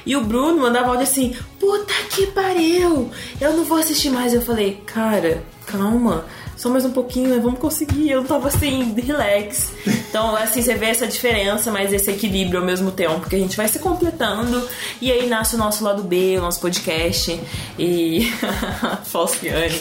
E 0.05 0.15
o 0.15 0.23
Bruno 0.23 0.61
mandava 0.61 0.89
áudio 0.89 1.03
assim: 1.03 1.35
Puta 1.59 1.93
que 2.09 2.27
pariu! 2.27 3.09
Eu 3.39 3.53
não 3.53 3.63
vou 3.63 3.77
assistir 3.77 4.09
mais. 4.09 4.33
Eu 4.33 4.41
falei: 4.41 4.81
Cara, 4.85 5.43
calma, 5.65 6.25
só 6.59 6.67
mais 6.67 6.83
um 6.83 6.91
pouquinho, 6.91 7.41
vamos 7.41 7.59
conseguir. 7.59 8.09
Eu 8.09 8.23
tava 8.25 8.49
assim, 8.49 8.93
relax. 8.99 9.71
Então, 9.87 10.35
assim, 10.35 10.61
você 10.61 10.75
vê 10.75 10.87
essa 10.87 11.07
diferença, 11.07 11.71
mas 11.71 11.93
esse 11.93 12.11
equilíbrio 12.11 12.59
ao 12.59 12.65
mesmo 12.65 12.91
tempo, 12.91 13.21
porque 13.21 13.37
a 13.37 13.39
gente 13.39 13.55
vai 13.55 13.67
se 13.67 13.79
completando 13.79 14.67
e 14.99 15.11
aí 15.11 15.27
nasce 15.29 15.55
o 15.55 15.57
nosso 15.57 15.83
lado 15.83 16.03
B, 16.03 16.37
o 16.37 16.41
nosso 16.41 16.59
podcast 16.59 17.39
e. 17.77 18.29
Falciane. 19.05 19.79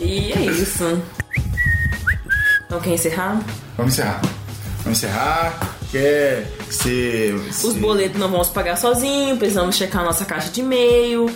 e 0.00 0.32
é 0.32 0.40
isso. 0.40 1.02
Então 2.72 2.80
quer 2.80 2.94
encerrar? 2.94 3.38
Vamos 3.76 3.92
encerrar. 3.92 4.22
Vamos 4.82 4.98
encerrar. 4.98 5.76
Quer 5.90 6.50
se, 6.70 7.38
se... 7.50 7.66
Os 7.66 7.76
boletos 7.76 8.18
não 8.18 8.30
vamos 8.30 8.48
pagar 8.48 8.78
sozinho, 8.78 9.36
precisamos 9.36 9.76
checar 9.76 10.02
nossa 10.02 10.24
caixa 10.24 10.48
de 10.48 10.62
e-mail. 10.62 11.26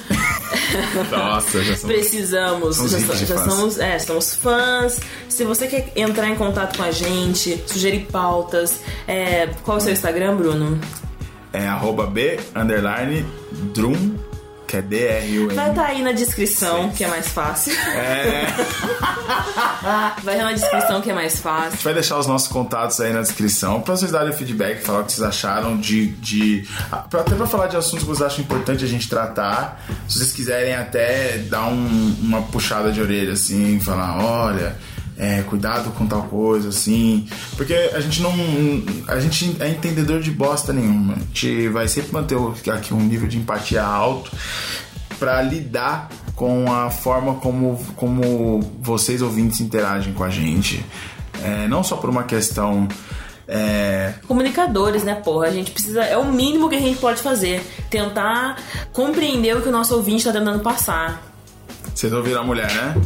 Nossa, 1.12 1.62
já 1.62 1.76
somos, 1.76 1.94
Precisamos, 1.94 2.76
somos 2.76 2.90
já, 2.90 3.14
já 3.14 3.44
somos, 3.44 3.78
é, 3.78 3.98
somos 3.98 4.34
fãs. 4.34 4.98
Se 5.28 5.44
você 5.44 5.66
quer 5.66 5.92
entrar 5.94 6.30
em 6.30 6.36
contato 6.36 6.78
com 6.78 6.84
a 6.84 6.90
gente, 6.90 7.62
sugerir 7.66 8.06
pautas, 8.10 8.80
é, 9.06 9.48
qual 9.62 9.76
é 9.76 9.80
o 9.80 9.82
seu 9.82 9.92
Instagram, 9.92 10.36
Bruno? 10.36 10.80
É 11.52 11.68
arroba 11.68 12.06
B 12.06 12.40
underline 12.54 13.26
Drum 13.74 14.16
que 14.66 14.76
é 14.76 14.82
D-R-U-M. 14.82 15.54
Vai 15.54 15.70
estar 15.70 15.82
tá 15.82 15.88
aí 15.88 16.02
na 16.02 16.12
descrição, 16.12 16.90
que 16.90 17.04
é 17.04 17.08
mais 17.08 17.28
fácil. 17.28 17.72
É. 17.72 18.46
vai 20.22 20.34
estar 20.34 20.44
na 20.44 20.52
descrição, 20.52 21.00
que 21.00 21.10
é 21.10 21.14
mais 21.14 21.38
fácil. 21.38 21.68
A 21.68 21.70
gente 21.70 21.84
vai 21.84 21.94
deixar 21.94 22.18
os 22.18 22.26
nossos 22.26 22.48
contatos 22.48 23.00
aí 23.00 23.12
na 23.12 23.20
descrição 23.20 23.80
pra 23.80 23.96
vocês 23.96 24.10
darem 24.10 24.32
feedback, 24.32 24.82
falar 24.82 25.00
o 25.00 25.04
que 25.04 25.12
vocês 25.12 25.26
acharam 25.26 25.76
de. 25.76 26.08
de 26.08 26.68
até 26.90 27.34
pra 27.34 27.46
falar 27.46 27.68
de 27.68 27.76
assuntos 27.76 28.00
que 28.00 28.06
vocês 28.06 28.26
acham 28.26 28.44
importante 28.44 28.84
a 28.84 28.88
gente 28.88 29.08
tratar. 29.08 29.84
Se 30.08 30.18
vocês 30.18 30.32
quiserem 30.32 30.74
até 30.74 31.38
dar 31.38 31.66
um, 31.66 32.16
uma 32.20 32.42
puxada 32.42 32.90
de 32.90 33.00
orelha, 33.00 33.32
assim, 33.32 33.78
falar: 33.80 34.18
olha 34.22 34.76
é, 35.18 35.42
cuidado 35.42 35.90
com 35.92 36.06
tal 36.06 36.24
coisa, 36.24 36.68
assim. 36.68 37.26
Porque 37.56 37.72
a 37.72 38.00
gente 38.00 38.20
não. 38.20 38.32
A 39.08 39.18
gente 39.18 39.56
é 39.60 39.68
entendedor 39.68 40.20
de 40.20 40.30
bosta 40.30 40.72
nenhuma. 40.72 41.14
A 41.14 41.18
gente 41.18 41.68
vai 41.68 41.88
sempre 41.88 42.12
manter 42.12 42.36
aqui 42.70 42.92
um 42.92 43.00
nível 43.00 43.26
de 43.26 43.38
empatia 43.38 43.82
alto 43.82 44.30
para 45.18 45.40
lidar 45.40 46.10
com 46.34 46.70
a 46.70 46.90
forma 46.90 47.36
como, 47.36 47.82
como 47.96 48.60
vocês 48.80 49.22
ouvintes 49.22 49.60
interagem 49.60 50.12
com 50.12 50.22
a 50.22 50.28
gente. 50.28 50.84
É, 51.42 51.66
não 51.66 51.82
só 51.82 51.96
por 51.96 52.10
uma 52.10 52.24
questão. 52.24 52.86
É... 53.48 54.14
Comunicadores, 54.26 55.04
né, 55.04 55.14
porra? 55.14 55.46
A 55.46 55.50
gente 55.50 55.70
precisa. 55.70 56.02
É 56.02 56.18
o 56.18 56.26
mínimo 56.26 56.68
que 56.68 56.74
a 56.74 56.80
gente 56.80 56.98
pode 56.98 57.22
fazer. 57.22 57.64
Tentar 57.88 58.56
compreender 58.92 59.56
o 59.56 59.62
que 59.62 59.68
o 59.68 59.72
nosso 59.72 59.94
ouvinte 59.94 60.18
está 60.18 60.32
tentando 60.32 60.60
passar. 60.60 61.22
Vocês 61.94 62.12
ouviram 62.12 62.42
a 62.42 62.44
mulher, 62.44 62.70
né? 62.74 63.00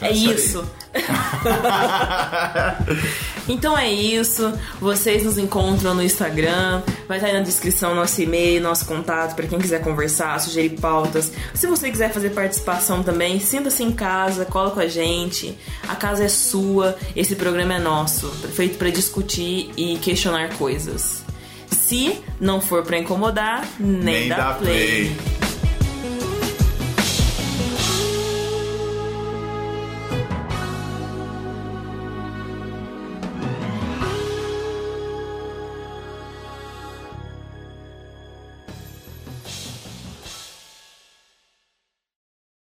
é 0.00 0.12
isso. 0.12 0.64
então 3.48 3.76
é 3.76 3.90
isso. 3.90 4.52
Vocês 4.80 5.24
nos 5.24 5.38
encontram 5.38 5.94
no 5.94 6.02
Instagram. 6.02 6.82
Vai 7.06 7.18
estar 7.18 7.28
aí 7.28 7.34
na 7.34 7.40
descrição 7.40 7.94
nosso 7.94 8.20
e-mail, 8.20 8.60
nosso 8.60 8.86
contato 8.86 9.34
para 9.34 9.46
quem 9.46 9.58
quiser 9.58 9.82
conversar, 9.82 10.38
sugerir 10.40 10.80
pautas. 10.80 11.32
Se 11.54 11.66
você 11.66 11.90
quiser 11.90 12.12
fazer 12.12 12.30
participação 12.30 13.02
também, 13.02 13.40
sinta-se 13.40 13.82
em 13.82 13.92
casa, 13.92 14.44
cola 14.44 14.70
com 14.70 14.80
a 14.80 14.88
gente. 14.88 15.56
A 15.88 15.94
casa 15.94 16.24
é 16.24 16.28
sua, 16.28 16.96
esse 17.14 17.36
programa 17.36 17.74
é 17.74 17.78
nosso, 17.78 18.28
feito 18.30 18.78
para 18.78 18.90
discutir 18.90 19.70
e 19.76 19.96
questionar 19.98 20.56
coisas. 20.56 21.22
Se 21.70 22.20
não 22.40 22.60
for 22.60 22.82
para 22.82 22.98
incomodar, 22.98 23.66
nem, 23.78 24.02
nem 24.02 24.28
dá 24.28 24.54
play. 24.54 25.14
play. 25.14 25.39